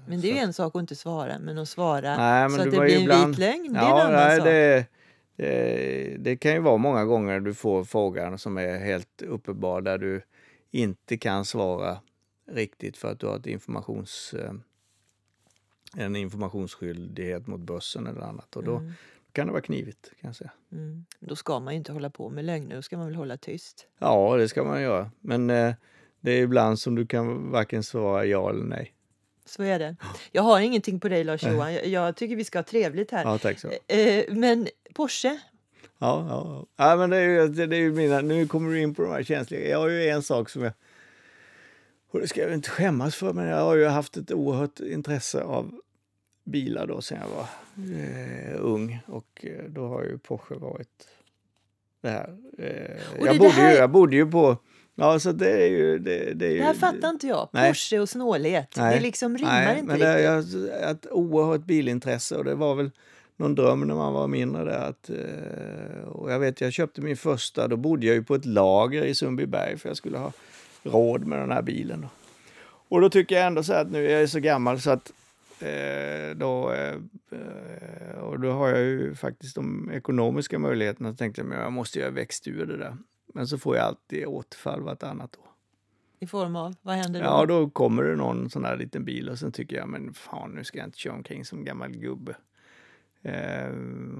men 0.06 0.20
det 0.20 0.30
är 0.30 0.34
ju 0.34 0.38
en 0.38 0.52
sak 0.52 0.76
att 0.76 0.80
inte 0.80 0.96
svara, 0.96 1.38
men 1.38 1.58
att 1.58 1.68
svara 1.68 2.16
nej, 2.16 2.50
så 2.50 2.62
att 2.62 2.70
det 2.70 2.80
blir 2.80 3.00
ibland, 3.00 3.22
en 3.22 3.30
vit 3.30 3.38
lögn, 3.38 3.72
det 3.72 3.80
ja, 3.80 4.00
är 4.00 4.08
en 4.08 4.14
annan 4.14 4.28
nej, 4.28 4.36
sak. 4.36 4.46
Det, 4.46 4.86
det, 5.36 6.16
det, 6.18 6.36
kan 6.36 6.52
ju 6.52 6.60
vara 6.60 6.76
många 6.76 7.04
gånger 7.04 7.40
du 7.40 7.54
får 7.54 7.84
frågan 7.84 8.38
som 8.38 8.58
är 8.58 8.78
helt 8.78 9.22
uppenbar 9.22 9.80
där 9.80 9.98
du 9.98 10.22
inte 10.70 11.16
kan 11.16 11.44
svara 11.44 11.98
riktigt 12.50 12.96
för 12.96 13.12
att 13.12 13.20
du 13.20 13.26
har 13.26 13.36
ett 13.36 13.46
informations, 13.46 14.34
eh, 14.34 14.52
en 16.04 16.16
informationsskyldighet 16.16 17.46
mot 17.46 17.60
börsen 17.60 18.06
eller 18.06 18.20
annat. 18.20 18.56
Och 18.56 18.64
då 18.64 18.76
mm. 18.76 18.92
Kan 19.38 19.46
det 19.46 19.52
vara 19.52 19.62
knivigt 19.62 20.10
kan 20.20 20.34
säga. 20.34 20.50
Mm. 20.72 21.04
Då 21.20 21.36
ska 21.36 21.60
man 21.60 21.74
ju 21.74 21.78
inte 21.78 21.92
hålla 21.92 22.10
på 22.10 22.30
med 22.30 22.44
lögner, 22.44 22.76
då 22.76 22.82
ska 22.82 22.96
man 22.96 23.06
väl 23.06 23.14
hålla 23.14 23.36
tyst? 23.36 23.86
Ja, 23.98 24.36
det 24.36 24.48
ska 24.48 24.64
man 24.64 24.82
göra. 24.82 25.10
Men 25.20 25.50
eh, 25.50 25.74
det 26.20 26.30
är 26.30 26.42
ibland 26.42 26.78
som 26.78 26.94
du 26.94 27.06
kan 27.06 27.50
varken 27.50 27.82
svara 27.82 28.24
ja 28.24 28.50
eller 28.50 28.64
nej. 28.64 28.94
Så 29.46 29.62
är 29.62 29.78
det. 29.78 29.96
Jag 30.32 30.42
har 30.42 30.60
ingenting 30.60 31.00
på 31.00 31.08
dig 31.08 31.24
Lars-Johan. 31.24 31.72
Jag, 31.74 31.86
jag, 31.86 32.16
tycker 32.16 32.36
vi 32.36 32.44
ska 32.44 32.58
ha 32.58 32.62
trevligt 32.62 33.10
här. 33.10 33.24
Ja, 33.24 33.38
tack 33.38 33.58
så. 33.58 33.68
Eh, 33.68 34.24
men 34.28 34.68
Porsche? 34.94 35.40
Ja, 35.98 36.26
ja, 36.28 36.66
ja. 36.76 36.96
men 36.96 37.10
det 37.10 37.16
är 37.16 37.22
ju, 37.22 37.48
det 37.48 37.76
är 37.76 37.80
ju 37.80 37.92
mina, 37.92 38.20
nu 38.20 38.46
kommer 38.46 38.70
du 38.72 38.80
in 38.80 38.94
på 38.94 39.02
de 39.02 39.10
här 39.12 39.22
känsliga. 39.22 39.68
Jag 39.68 39.78
har 39.78 39.88
ju 39.88 40.08
en 40.08 40.22
sak 40.22 40.50
som 40.50 40.62
jag 40.62 40.72
och 42.10 42.20
det 42.20 42.28
ska 42.28 42.40
jag 42.40 42.54
inte 42.54 42.70
skämmas 42.70 43.16
för, 43.16 43.32
men 43.32 43.46
jag 43.46 43.60
har 43.60 43.76
ju 43.76 43.86
haft 43.86 44.16
ett 44.16 44.32
oerhört 44.32 44.80
intresse 44.80 45.42
av 45.42 45.80
bilar 46.48 46.86
då 46.86 47.00
sen 47.00 47.18
jag 47.20 47.28
var 47.28 47.46
eh, 48.00 48.56
ung 48.58 49.00
och 49.06 49.44
eh, 49.44 49.64
då 49.68 49.88
har 49.88 50.02
ju 50.02 50.18
Porsche 50.18 50.54
varit 50.54 51.08
det 52.00 52.08
här. 52.08 52.36
Eh, 52.58 53.24
jag, 53.24 53.38
bodde 53.38 53.50
här... 53.50 53.72
Ju, 53.72 53.76
jag 53.76 53.90
bodde 53.90 54.16
ju 54.16 54.30
på 54.30 54.56
Ja, 55.00 55.18
så 55.18 55.32
det 55.32 55.50
är 55.50 55.68
ju... 55.68 55.98
Det, 55.98 56.34
det, 56.34 56.46
är 56.46 56.50
ju, 56.50 56.58
det 56.58 56.64
här 56.64 56.74
fattar 56.74 57.10
inte 57.10 57.26
jag. 57.26 57.48
Nej. 57.52 57.70
Porsche 57.70 57.98
och 57.98 58.08
snålhet. 58.08 58.74
Nej. 58.76 58.94
Det 58.94 59.00
liksom 59.00 59.38
rimmar 59.38 59.64
Nej, 59.64 59.78
inte 59.78 59.86
men 59.86 59.96
riktigt. 59.96 60.62
Det 60.62 60.72
är 60.72 60.92
ett 60.92 61.06
oerhört 61.10 61.64
bilintresse 61.64 62.36
och 62.36 62.44
det 62.44 62.54
var 62.54 62.74
väl 62.74 62.90
någon 63.36 63.54
dröm 63.54 63.80
när 63.80 63.94
man 63.94 64.12
var 64.12 64.28
mindre 64.28 64.64
där. 64.64 64.88
Att, 64.88 65.10
eh, 65.10 66.08
och 66.08 66.32
jag 66.32 66.38
vet, 66.38 66.60
jag 66.60 66.72
köpte 66.72 67.00
min 67.00 67.16
första, 67.16 67.68
då 67.68 67.76
bodde 67.76 68.06
jag 68.06 68.14
ju 68.14 68.22
på 68.22 68.34
ett 68.34 68.44
lager 68.44 69.04
i 69.04 69.14
Sundbyberg 69.14 69.78
för 69.78 69.88
jag 69.88 69.96
skulle 69.96 70.18
ha 70.18 70.32
råd 70.82 71.26
med 71.26 71.38
den 71.38 71.50
här 71.50 71.62
bilen. 71.62 72.06
Och 72.88 73.00
då 73.00 73.10
tycker 73.10 73.36
jag 73.36 73.46
ändå 73.46 73.62
så 73.62 73.72
att 73.72 73.90
nu 73.90 74.10
är 74.10 74.20
jag 74.20 74.28
så 74.28 74.40
gammal 74.40 74.80
så 74.80 74.90
att 74.90 75.12
eh, 75.62 76.36
då, 76.36 76.72
eh, 76.72 78.18
och 78.18 78.40
då 78.40 78.50
har 78.50 78.68
jag 78.68 78.80
ju 78.80 79.14
faktiskt 79.14 79.54
de 79.54 79.90
ekonomiska 79.90 80.58
möjligheterna. 80.58 81.10
Så 81.10 81.16
tänkte 81.16 81.40
jag, 81.40 81.48
men 81.48 81.58
jag 81.58 81.72
måste 81.72 81.98
ju 81.98 82.10
växt 82.10 82.48
ur 82.48 82.66
det 82.66 82.76
där. 82.76 82.96
Men 83.34 83.48
så 83.48 83.58
får 83.58 83.76
jag 83.76 83.84
alltid 83.84 84.26
återfall 84.26 84.80
vartannat 84.80 85.36
år. 85.36 85.44
I 86.20 86.26
form 86.26 86.56
av? 86.56 86.74
Vad 86.82 86.94
händer 86.94 87.20
då? 87.20 87.26
Ja, 87.26 87.46
då 87.46 87.70
kommer 87.70 88.02
det 88.02 88.16
någon 88.16 88.50
sån 88.50 88.64
här 88.64 88.76
liten 88.76 89.04
bil 89.04 89.28
och 89.28 89.38
sen 89.38 89.52
tycker 89.52 89.76
jag, 89.76 89.88
men 89.88 90.14
fan 90.14 90.50
nu 90.50 90.64
ska 90.64 90.78
jag 90.78 90.86
inte 90.86 90.98
köra 90.98 91.14
omkring 91.14 91.44
som 91.44 91.64
gammal 91.64 91.90
gubbe. 91.90 92.36
Eh, 93.22 93.70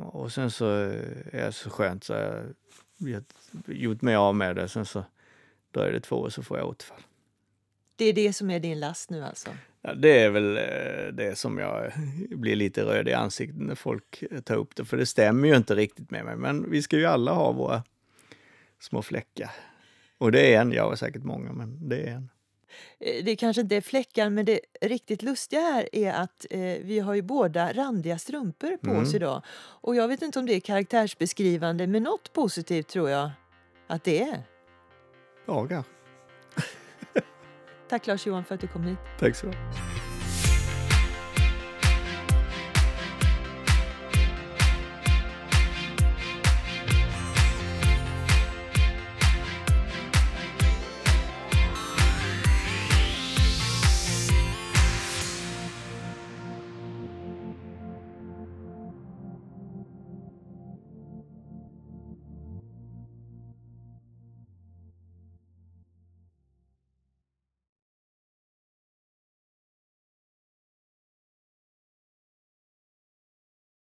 och 0.03 0.33
sen 0.33 0.51
så 0.51 0.67
är 0.67 1.47
det 1.47 1.53
så 1.53 1.71
skönt 1.71 2.05
så 2.05 2.13
jag 2.13 2.53
har 2.99 3.23
gjort 3.67 4.03
mig 4.03 4.15
av 4.15 4.35
med 4.35 4.57
det. 4.57 4.69
Sen 4.69 4.87
så 4.87 5.05
dröjer 5.73 5.93
det 5.93 6.01
två 6.01 6.17
år 6.17 6.29
så 6.29 6.43
får 6.43 6.59
jag 6.59 6.69
återfall. 6.69 7.03
Det 7.97 8.05
är 8.05 8.13
det 8.13 8.33
som 8.33 8.51
är 8.51 8.61
din 8.61 8.81
last 8.81 9.11
nu 9.11 9.25
alltså? 9.25 9.51
Ja, 9.83 9.95
det 9.95 10.21
är 10.21 10.31
väl 10.31 10.57
eh, 10.57 11.13
det 11.13 11.39
som 11.39 11.59
jag 11.59 11.93
blir 12.31 12.57
lite 12.57 12.85
röd 12.85 13.09
i 13.09 13.13
ansiktet 13.13 13.61
när 13.61 13.75
folk 13.75 14.25
tar 14.45 14.57
upp 14.57 14.77
det, 14.77 14.85
för 14.85 14.97
det 14.97 15.07
stämmer 15.07 15.49
ju 15.49 15.57
inte 15.57 15.75
riktigt 15.75 16.11
med 16.11 16.25
mig. 16.25 16.37
Men 16.37 16.71
vi 16.71 16.83
ska 16.83 16.97
ju 16.97 17.07
alla 17.07 17.33
ha 17.33 17.53
våra 17.53 17.83
små 18.81 19.03
fläckar. 19.03 19.51
Och 20.19 20.33
det 20.33 20.55
är 20.55 20.61
en, 20.61 20.73
jag 20.73 20.89
har 20.89 20.97
säkert 20.97 21.25
många, 21.25 21.53
men 21.53 21.89
det 21.89 21.97
är 21.97 22.15
en. 22.15 22.31
Eh, 23.01 23.25
det 23.25 23.37
kanske 23.37 23.63
inte 23.63 23.77
är 23.77 23.81
fläckar, 23.81 24.31
men 24.31 24.45
det 24.45 24.61
riktigt 24.81 25.23
lustiga 25.23 25.61
här 25.61 25.89
är 25.93 26.13
att 26.13 26.47
eh, 26.51 26.61
vi 26.61 26.99
har 26.99 27.15
ju 27.15 27.23
båda 27.23 27.73
randiga 27.73 28.19
strumpor 28.19 28.77
på 28.77 28.91
mm. 28.91 29.03
oss 29.03 29.15
idag. 29.15 29.43
Och 29.59 29.97
jag 29.97 30.09
vet 30.09 30.23
inte 30.23 30.39
om 30.39 30.47
det 30.47 30.55
är 30.55 30.61
karaktärsbeskrivande, 30.61 31.87
men 31.87 32.03
något 32.03 32.33
positivt 32.33 32.89
tror 32.89 33.11
jag 33.11 33.31
att 33.87 34.05
det 34.05 34.23
är. 34.23 34.43
Ja, 35.47 35.67
kanske. 35.67 35.98
Tack 37.89 38.07
Lars-Johan 38.07 38.45
för 38.45 38.55
att 38.55 38.61
du 38.61 38.67
kom 38.67 38.83
hit. 38.83 38.99
Tack 39.19 39.37
så 39.37 39.47
mycket. 39.47 39.61